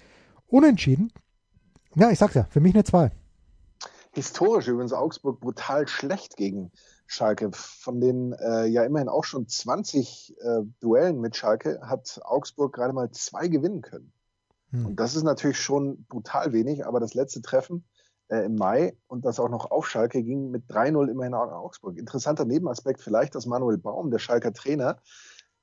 Unentschieden. 0.49 1.13
Ja, 1.95 2.11
ich 2.11 2.19
sag's 2.19 2.35
ja, 2.35 2.45
für 2.45 2.61
mich 2.61 2.75
eine 2.75 2.85
2. 2.85 3.11
Historisch 4.13 4.69
übrigens 4.69 4.93
Augsburg 4.93 5.41
brutal 5.41 5.87
schlecht 5.89 6.37
gegen 6.37 6.73
Schalke. 7.07 7.51
Von 7.53 8.01
den 8.01 8.33
äh, 8.33 8.67
ja 8.67 8.85
immerhin 8.85 9.09
auch 9.09 9.25
schon 9.25 9.47
20 9.47 10.37
äh, 10.41 10.63
Duellen 10.81 11.21
mit 11.21 11.37
Schalke 11.37 11.81
hat 11.83 12.21
Augsburg 12.25 12.75
gerade 12.75 12.93
mal 12.93 13.11
zwei 13.11 13.49
gewinnen 13.49 13.83
können. 13.83 14.13
Hm. 14.71 14.87
Und 14.87 15.01
das 15.01 15.15
ist 15.15 15.23
natürlich 15.23 15.61
schon 15.61 16.05
brutal 16.09 16.53
wenig, 16.53 16.87
aber 16.87 17.01
das 17.01 17.15
letzte 17.15 17.43
Treffen 17.43 17.85
äh, 18.29 18.45
im 18.45 18.57
Mai 18.57 18.97
und 19.07 19.25
das 19.25 19.39
auch 19.39 19.49
noch 19.49 19.71
auf 19.71 19.89
Schalke 19.89 20.23
ging 20.23 20.51
mit 20.51 20.65
3-0 20.71 21.09
immerhin 21.11 21.35
an 21.35 21.51
Augsburg. 21.51 21.97
Interessanter 21.97 22.45
Nebenaspekt 22.45 23.01
vielleicht, 23.01 23.35
dass 23.35 23.47
Manuel 23.47 23.79
Baum, 23.79 24.11
der 24.11 24.19
Schalker 24.19 24.53
Trainer, 24.53 25.01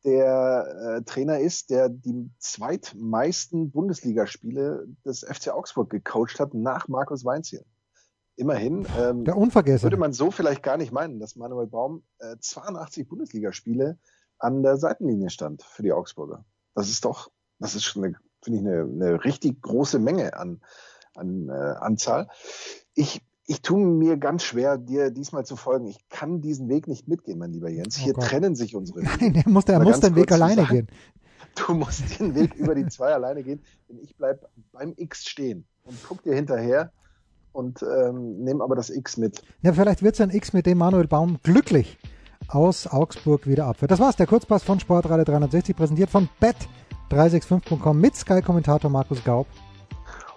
der 0.03 0.97
äh, 0.97 1.01
Trainer 1.03 1.39
ist, 1.39 1.69
der 1.69 1.89
die 1.89 2.29
zweitmeisten 2.39 3.71
Bundesligaspiele 3.71 4.87
des 5.05 5.21
FC 5.23 5.49
Augsburg 5.49 5.89
gecoacht 5.89 6.39
hat 6.39 6.53
nach 6.53 6.87
Markus 6.87 7.23
Weinziel. 7.23 7.63
Immerhin. 8.35 8.85
Ähm, 8.97 9.23
der 9.25 9.37
Unvergessen. 9.37 9.83
Würde 9.83 9.97
man 9.97 10.11
so 10.11 10.31
vielleicht 10.31 10.63
gar 10.63 10.77
nicht 10.77 10.91
meinen, 10.91 11.19
dass 11.19 11.35
Manuel 11.35 11.67
Baum 11.67 12.03
äh, 12.17 12.35
82 12.39 13.07
Bundesligaspiele 13.07 13.97
an 14.39 14.63
der 14.63 14.77
Seitenlinie 14.77 15.29
stand 15.29 15.63
für 15.63 15.83
die 15.83 15.93
Augsburger. 15.93 16.43
Das 16.73 16.89
ist 16.89 17.05
doch, 17.05 17.31
das 17.59 17.75
ist 17.75 17.83
schon 17.83 18.03
eine, 18.03 18.17
finde 18.43 18.59
ich, 18.59 18.65
eine, 18.65 18.81
eine 18.81 19.23
richtig 19.23 19.61
große 19.61 19.99
Menge 19.99 20.37
an, 20.37 20.61
an 21.15 21.49
äh, 21.49 21.51
Anzahl. 21.51 22.27
Ich 22.93 23.21
ich 23.45 23.61
tue 23.61 23.85
mir 23.85 24.17
ganz 24.17 24.43
schwer, 24.43 24.77
dir 24.77 25.11
diesmal 25.11 25.45
zu 25.45 25.55
folgen. 25.55 25.87
Ich 25.87 26.07
kann 26.09 26.41
diesen 26.41 26.69
Weg 26.69 26.87
nicht 26.87 27.07
mitgehen, 27.07 27.37
mein 27.39 27.51
lieber 27.51 27.69
Jens. 27.69 27.97
Hier 27.97 28.13
oh 28.17 28.21
trennen 28.21 28.55
sich 28.55 28.75
unsere 28.75 29.01
Wege. 29.01 29.17
Nein, 29.19 29.35
er 29.35 29.49
muss, 29.49 29.65
er 29.65 29.79
muss 29.79 29.99
den 29.99 30.15
Weg 30.15 30.31
alleine 30.31 30.61
sagen, 30.61 30.75
gehen. 30.75 30.87
Du 31.67 31.75
musst 31.75 32.19
den 32.19 32.33
Weg 32.33 32.55
über 32.55 32.73
die 32.73 32.87
zwei 32.87 33.13
alleine 33.13 33.43
gehen, 33.43 33.61
denn 33.87 33.99
ich 33.99 34.17
bleibe 34.17 34.47
beim 34.71 34.93
X 34.97 35.27
stehen 35.27 35.67
und 35.83 35.95
guck 36.07 36.23
dir 36.23 36.33
hinterher 36.33 36.91
und 37.51 37.83
ähm, 37.83 38.39
nehme 38.39 38.63
aber 38.63 38.75
das 38.75 38.89
X 38.89 39.17
mit. 39.17 39.43
Ja, 39.61 39.71
vielleicht 39.73 40.01
wird 40.01 40.15
es 40.15 40.21
ein 40.21 40.31
X, 40.31 40.53
mit 40.53 40.65
dem 40.65 40.79
Manuel 40.79 41.07
Baum 41.07 41.37
glücklich 41.43 41.99
aus 42.47 42.87
Augsburg 42.87 43.45
wieder 43.45 43.67
abführt. 43.67 43.91
Das 43.91 43.99
war's, 43.99 44.15
der 44.15 44.25
Kurzpass 44.25 44.63
von 44.63 44.79
Sportradio 44.79 45.25
360, 45.25 45.75
präsentiert 45.75 46.09
von 46.09 46.27
bet365.com 47.09 47.99
mit 47.99 48.15
Sky-Kommentator 48.15 48.89
Markus 48.89 49.23
Gaub. 49.23 49.47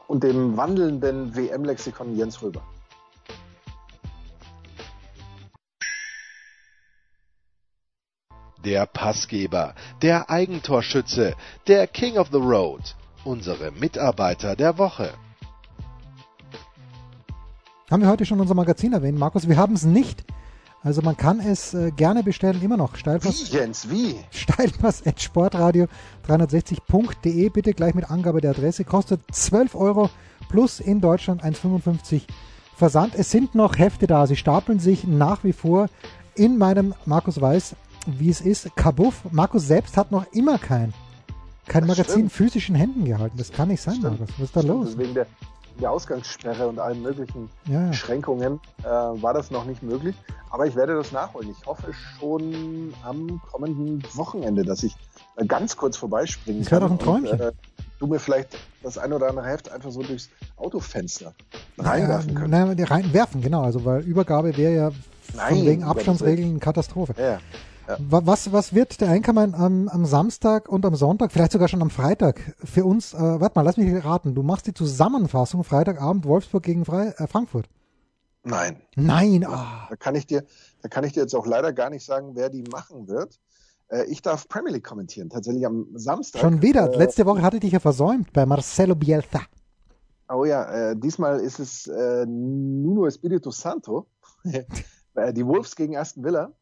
Und 0.09 0.23
dem 0.23 0.57
wandelnden 0.57 1.35
WM-Lexikon 1.35 2.17
Jens 2.17 2.43
Röber. 2.43 2.63
der 8.67 8.85
Passgeber, 8.87 9.75
der 10.03 10.29
Eigentorschütze, 10.29 11.35
der 11.69 11.87
King 11.87 12.19
of 12.19 12.29
the 12.33 12.39
Road, 12.39 12.97
unsere 13.25 13.71
Mitarbeiter 13.71 14.57
der 14.57 14.77
Woche. 14.77 15.11
Haben 17.89 18.03
wir 18.03 18.09
heute 18.09 18.27
schon 18.27 18.41
unser 18.41 18.55
Magazin 18.55 18.93
erwähnt, 18.93 19.19
Markus? 19.19 19.49
Wir 19.49 19.57
haben 19.57 19.75
es 19.75 19.85
nicht. 19.85 20.25
Also 20.87 21.03
man 21.03 21.17
kann 21.17 21.41
es 21.41 21.75
äh, 21.75 21.91
gerne 21.91 22.23
bestellen, 22.23 22.63
immer 22.63 22.77
noch. 22.77 22.95
Steilpass, 22.95 23.53
wie, 23.53 23.57
Jens, 23.57 23.91
wie? 23.91 24.15
Steilpass 24.31 25.05
at 25.05 25.21
sportradio 25.21 25.89
360.de, 26.29 27.49
bitte 27.49 27.75
gleich 27.75 27.97
mit 27.97 28.09
Angabe 28.09 28.41
der 28.41 28.53
Adresse. 28.53 28.85
Kostet 28.85 29.21
12 29.33 29.75
Euro 29.75 30.11
plus 30.49 30.79
in 30.79 31.01
Deutschland 31.01 31.43
1,55 31.43 32.23
Versand. 32.77 33.17
Es 33.17 33.33
sind 33.33 33.57
noch 33.57 33.77
Hefte 33.79 34.07
da, 34.07 34.29
sie 34.29 34.37
stapeln 34.37 34.79
sich 34.79 35.03
nach 35.03 35.43
wie 35.43 35.53
vor 35.53 35.89
in 36.37 36.57
meinem 36.57 36.95
Markus 37.05 37.41
Weiß 37.41 37.75
wie 38.07 38.31
es 38.31 38.41
ist. 38.41 38.77
Kabuff, 38.77 39.25
Markus 39.33 39.67
selbst 39.67 39.97
hat 39.97 40.13
noch 40.13 40.33
immer 40.33 40.57
kein, 40.57 40.95
kein 41.67 41.85
das 41.89 41.99
Magazin 41.99 42.15
stimmt. 42.15 42.33
physisch 42.33 42.69
in 42.69 42.77
Händen 42.77 43.07
gehalten. 43.07 43.37
Das 43.37 43.51
kann 43.51 43.67
nicht 43.69 43.83
sein, 43.83 43.97
stimmt. 43.97 44.21
Markus. 44.21 44.35
Was 44.39 44.45
ist 44.45 44.57
da 44.57 44.61
los? 44.61 44.97
Wegen 44.97 45.15
der, 45.15 45.27
die 45.81 45.87
Ausgangssperre 45.87 46.67
und 46.69 46.79
allen 46.79 47.03
möglichen 47.03 47.49
Ja. 47.69 47.89
Beschränkungen 47.89 48.61
äh, 48.83 48.87
war 48.87 49.35
das 49.35 49.51
noch 49.51 49.65
nicht 49.65 49.83
möglich. 49.83 50.17
Aber 50.51 50.67
ich 50.67 50.75
werde 50.75 50.95
das 50.95 51.13
nachholen. 51.13 51.51
Ich 51.51 51.67
hoffe 51.67 51.93
schon 52.19 52.95
am 53.05 53.41
kommenden 53.51 54.03
Wochenende, 54.15 54.65
dass 54.65 54.83
ich 54.83 54.97
ganz 55.49 55.77
kurz 55.77 55.97
vorbeispringen 55.97 56.63
Das 56.63 56.71
kann. 56.71 56.81
doch 56.81 56.91
ein 56.91 56.99
Träumchen. 56.99 57.33
Und, 57.33 57.41
äh, 57.41 57.53
du 57.99 58.07
mir 58.07 58.19
vielleicht 58.19 58.57
das 58.83 58.97
ein 58.97 59.13
oder 59.13 59.29
andere 59.29 59.47
Heft 59.47 59.71
einfach 59.71 59.91
so 59.91 60.03
durchs 60.03 60.31
Autofenster 60.57 61.35
reinwerfen 61.79 62.33
Ja, 62.33 62.39
kannst. 62.41 62.51
Nein, 62.51 62.77
die 62.77 62.83
reinwerfen, 62.85 63.41
genau. 63.43 63.63
Also 63.63 63.85
weil 63.85 64.01
Übergabe 64.03 64.57
wäre 64.57 64.75
ja 64.75 64.91
von 64.91 65.37
Nein, 65.37 65.55
wegen 65.57 65.83
um 65.83 65.89
Gottes 65.89 65.91
Abstandsregeln 66.09 66.51
eine 66.51 66.59
Katastrophe. 66.59 67.15
Ja, 67.19 67.39
Wa- 67.99 68.23
Was, 68.25 68.53
was 68.53 68.75
wird 68.75 69.01
der 69.01 69.09
Einkommen 69.11 69.55
am, 69.55 69.89
am 69.89 70.05
Samstag 70.07 70.69
und 70.69 70.85
am 70.85 70.95
Sonntag, 70.95 71.33
vielleicht 71.33 71.53
sogar 71.53 71.69
schon 71.69 71.83
am 71.83 71.91
Freitag 71.91 72.41
für 72.63 72.85
uns, 72.85 73.15
äh, 73.15 73.19
warte 73.19 73.59
mal, 73.59 73.63
lass 73.63 73.77
mich 73.77 74.05
raten, 74.05 74.35
du 74.35 74.43
machst 74.43 74.67
die 74.67 74.75
Zusammenfassung 74.75 75.65
Freitagabend 75.65 76.25
Wolfsburg 76.27 76.63
gegen 76.63 76.85
Fre 76.85 77.15
äh, 77.19 77.27
Frankfurt. 77.27 77.69
nein. 78.45 78.81
Nein, 78.97 79.45
ah. 79.47 79.87
Da 79.91 79.97
kann 79.97 80.15
ich 80.15 80.27
dir, 80.27 80.45
da 80.83 80.89
kann 80.89 81.05
ich 81.05 81.13
dir 81.13 81.21
jetzt 81.21 81.35
auch 81.35 81.47
leider 81.47 81.73
gar 81.73 81.91
nicht 81.91 82.05
sagen, 82.05 82.33
wer 82.35 82.49
die 82.51 82.63
machen 82.65 83.09
wird. 83.09 83.39
Äh, 83.89 84.05
ich 84.07 84.23
darf 84.23 84.49
Premier 84.49 84.73
League 84.73 84.85
kommentieren, 84.85 85.29
tatsächlich 85.31 85.65
am 85.67 85.87
Samstag. 85.95 86.41
schon 86.41 86.63
wieder. 86.63 86.93
Äh, 86.93 86.97
Letzte 86.97 87.25
Woche 87.27 87.43
hatte 87.43 87.57
ich 87.57 87.61
dich 87.63 87.73
ja 87.73 87.81
versäumt 87.81 88.33
bei 88.33 88.47
Marcelo 88.47 88.95
Bielsa. 88.95 89.41
Oh 90.29 90.45
ja, 90.45 90.91
äh, 90.91 90.97
diesmal 90.97 91.39
ist 91.41 91.61
es 91.61 91.87
äh, 91.87 92.27
Nuno 92.27 93.07
Espirito 93.07 93.51
Santo. 93.51 94.07
Äh, 95.15 95.33
die 95.33 95.47
Wolves 95.47 95.75
gegen 95.75 95.97
Aston 95.97 96.23
Villa. 96.25 96.53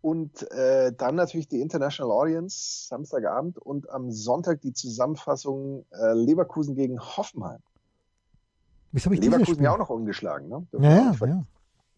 Und 0.00 0.50
äh, 0.52 0.92
dann 0.96 1.16
natürlich 1.16 1.48
die 1.48 1.60
International 1.60 2.12
Audience 2.12 2.86
Samstagabend 2.88 3.58
und 3.58 3.90
am 3.90 4.12
Sonntag 4.12 4.60
die 4.60 4.72
Zusammenfassung 4.72 5.84
äh, 5.90 6.12
Leverkusen 6.12 6.76
gegen 6.76 7.00
Hoffenheim. 7.00 7.60
Wieso 8.92 9.06
habe 9.06 9.16
ich 9.16 9.20
Leverkusen 9.20 9.62
ja 9.62 9.72
auch 9.72 9.78
noch 9.78 9.90
ungeschlagen. 9.90 10.48
Ne? 10.48 10.66
Ja, 10.72 11.12
ja, 11.12 11.26
ja, 11.26 11.44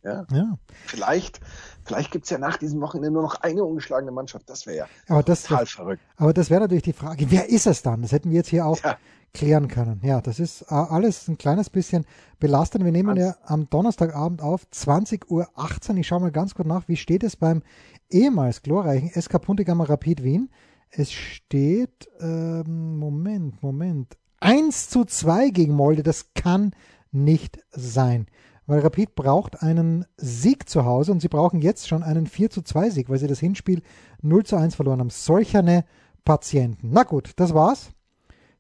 ja. 0.03 0.27
ja. 0.33 0.59
Vielleicht, 0.87 1.41
vielleicht 1.85 2.11
gibt 2.11 2.25
es 2.25 2.31
ja 2.31 2.39
nach 2.39 2.57
diesem 2.57 2.81
Wochenende 2.81 3.11
nur 3.11 3.23
noch 3.23 3.37
eine 3.43 3.65
ungeschlagene 3.65 4.11
Mannschaft. 4.13 4.49
Das 4.49 4.67
wäre 4.67 4.77
ja 4.79 4.87
Aber 5.09 5.23
das, 5.23 5.45
total 5.45 5.67
verrückt. 5.67 6.03
aber 6.17 6.33
das 6.33 6.51
wäre 6.51 6.61
natürlich 6.61 6.85
die 6.85 6.93
Frage, 6.93 7.31
wer 7.31 7.49
ist 7.49 7.67
es 7.67 7.83
dann? 7.83 8.03
Das 8.03 8.13
hätten 8.13 8.31
wir 8.31 8.37
jetzt 8.39 8.49
hier 8.49 8.67
auch 8.67 8.79
Ja. 8.83 8.97
klären 9.33 9.69
können. 9.69 10.01
Ja, 10.03 10.21
das 10.21 10.41
ist 10.41 10.63
äh, 10.63 10.75
alles 10.75 11.29
ein 11.29 11.39
kleines 11.39 11.71
bisschen 11.71 12.05
belastend. 12.39 12.85
Wir 12.85 12.93
nehmen 12.93 13.17
ja 13.17 13.37
am 13.45 13.69
Donnerstagabend 13.71 14.43
auf, 14.43 14.67
20.18 14.73 15.27
Uhr. 15.29 15.97
Ich 15.99 16.07
schaue 16.07 16.21
mal 16.21 16.33
ganz 16.33 16.55
kurz 16.55 16.67
nach, 16.69 16.89
wie 16.89 16.97
steht 16.97 17.23
es 17.23 17.37
beim 17.37 17.63
ehemals 18.11 18.63
glorreichen 18.63 19.11
SK 19.11 19.41
Puntigammer 19.41 19.89
Rapid 19.89 20.23
Wien? 20.25 20.51
Es 20.91 21.13
steht, 21.13 22.09
ähm, 22.21 22.97
Moment, 22.99 23.63
Moment, 23.63 24.17
1 24.41 24.89
zu 24.89 25.05
2 25.05 25.51
gegen 25.51 25.75
Molde. 25.75 26.03
Das 26.03 26.33
kann 26.35 26.73
nicht 27.13 27.61
sein. 27.71 28.27
Weil 28.71 28.83
Rapid 28.83 29.17
braucht 29.17 29.63
einen 29.65 30.07
Sieg 30.17 30.69
zu 30.69 30.85
Hause 30.85 31.11
und 31.11 31.19
sie 31.21 31.27
brauchen 31.27 31.61
jetzt 31.61 31.89
schon 31.89 32.05
einen 32.05 32.29
4 32.29 32.51
zu 32.51 32.63
2 32.63 32.91
Sieg, 32.91 33.11
weil 33.11 33.19
sie 33.19 33.27
das 33.27 33.41
Hinspiel 33.41 33.83
0 34.23 34.45
zu 34.45 34.55
1 34.55 34.77
verloren 34.77 35.01
haben. 35.01 35.11
Solcherne 35.11 35.85
Patienten. 36.25 36.91
Na 36.93 37.03
gut, 37.03 37.33
das 37.35 37.53
war's 37.53 37.91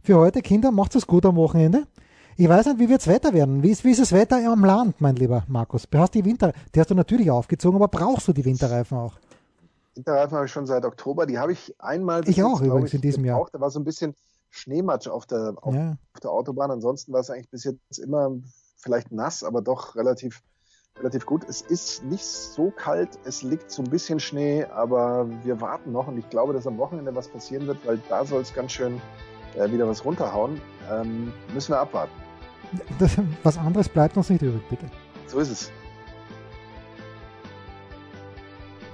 für 0.03 0.17
heute. 0.17 0.43
Kinder, 0.43 0.73
macht 0.73 0.97
es 0.97 1.07
gut 1.07 1.25
am 1.27 1.37
Wochenende. 1.37 1.87
Ich 2.37 2.49
weiß 2.49 2.67
nicht, 2.67 2.81
wie 2.81 2.89
wird's 2.89 3.07
Wetter 3.07 3.33
werden. 3.35 3.63
Wie 3.63 3.71
ist, 3.71 3.85
wie 3.85 3.93
ist 3.93 4.01
das 4.01 4.11
Wetter 4.11 4.39
am 4.51 4.65
Land, 4.65 5.01
mein 5.01 5.15
lieber 5.15 5.45
Markus? 5.47 5.85
Du 5.89 5.99
hast 6.01 6.13
die 6.15 6.25
Winter, 6.25 6.55
die 6.75 6.81
hast 6.81 6.91
du 6.91 6.97
natürlich 6.97 7.31
aufgezogen, 7.31 7.77
aber 7.81 7.87
brauchst 7.87 8.27
du 8.27 8.33
die 8.33 8.45
Winterreifen 8.45 8.99
auch? 8.99 9.15
Winterreifen 9.95 10.35
habe 10.37 10.47
ich 10.47 10.53
schon 10.53 10.67
seit 10.67 10.85
Oktober. 10.85 11.25
Die 11.27 11.39
habe 11.39 11.53
ich 11.53 11.73
einmal 11.79 12.29
Ich 12.29 12.43
auch 12.43 12.59
glaub 12.61 12.67
übrigens 12.73 12.95
in 12.95 13.01
diesem 13.01 13.25
Jahr. 13.25 13.37
gebraucht. 13.37 13.55
Da 13.55 13.61
war 13.61 13.71
so 13.71 13.79
ein 13.79 13.85
bisschen 13.85 14.17
Schneematsch 14.49 15.07
auf 15.07 15.27
der, 15.27 15.55
auf, 15.61 15.73
Ja. 15.73 15.97
auf 16.15 16.21
der 16.21 16.33
Autobahn. 16.33 16.73
Ansonsten 16.73 17.13
war 17.13 17.21
es 17.21 17.31
eigentlich 17.31 17.51
bis 17.51 17.63
jetzt 17.63 17.99
immer 18.01 18.33
vielleicht 18.81 19.13
nass, 19.13 19.45
aber 19.45 19.63
doch 19.63 19.97
relativ, 19.97 20.43
relativ 20.99 21.27
gut. 21.27 21.45
Es 21.49 21.61
ist 21.61 22.05
nicht 22.05 22.25
so 22.25 22.71
kalt, 22.71 23.19
es 23.25 23.43
liegt 23.43 23.71
so 23.71 23.83
ein 23.83 23.91
bisschen 23.91 24.21
Schnee, 24.21 24.65
aber 24.65 25.29
wir 25.45 25.61
warten 25.61 25.93
noch 25.93 26.09
und 26.09 26.19
ich 26.19 26.29
glaube, 26.31 26.53
dass 26.53 26.67
am 26.67 26.79
Wochenende 26.79 27.15
was 27.15 27.29
passieren 27.29 27.67
wird, 27.67 27.79
weil 27.87 28.01
da 28.09 28.25
soll 28.25 28.43
es 28.43 28.53
ganz 28.55 28.73
schön 28.73 29.01
äh, 29.57 29.71
wieder 29.71 29.87
was 29.89 30.05
runterhauen. 30.05 30.61
Ähm, 30.91 31.33
müssen 31.53 31.73
wir 31.73 31.81
abwarten. 31.81 32.13
Das, 32.99 33.17
was 33.43 33.59
anderes 33.59 33.89
bleibt 33.89 34.17
uns 34.17 34.31
nicht 34.31 34.43
übrig, 34.43 34.63
bitte. 34.69 34.87
So 35.27 35.39
ist 35.39 35.51
es. 35.51 35.73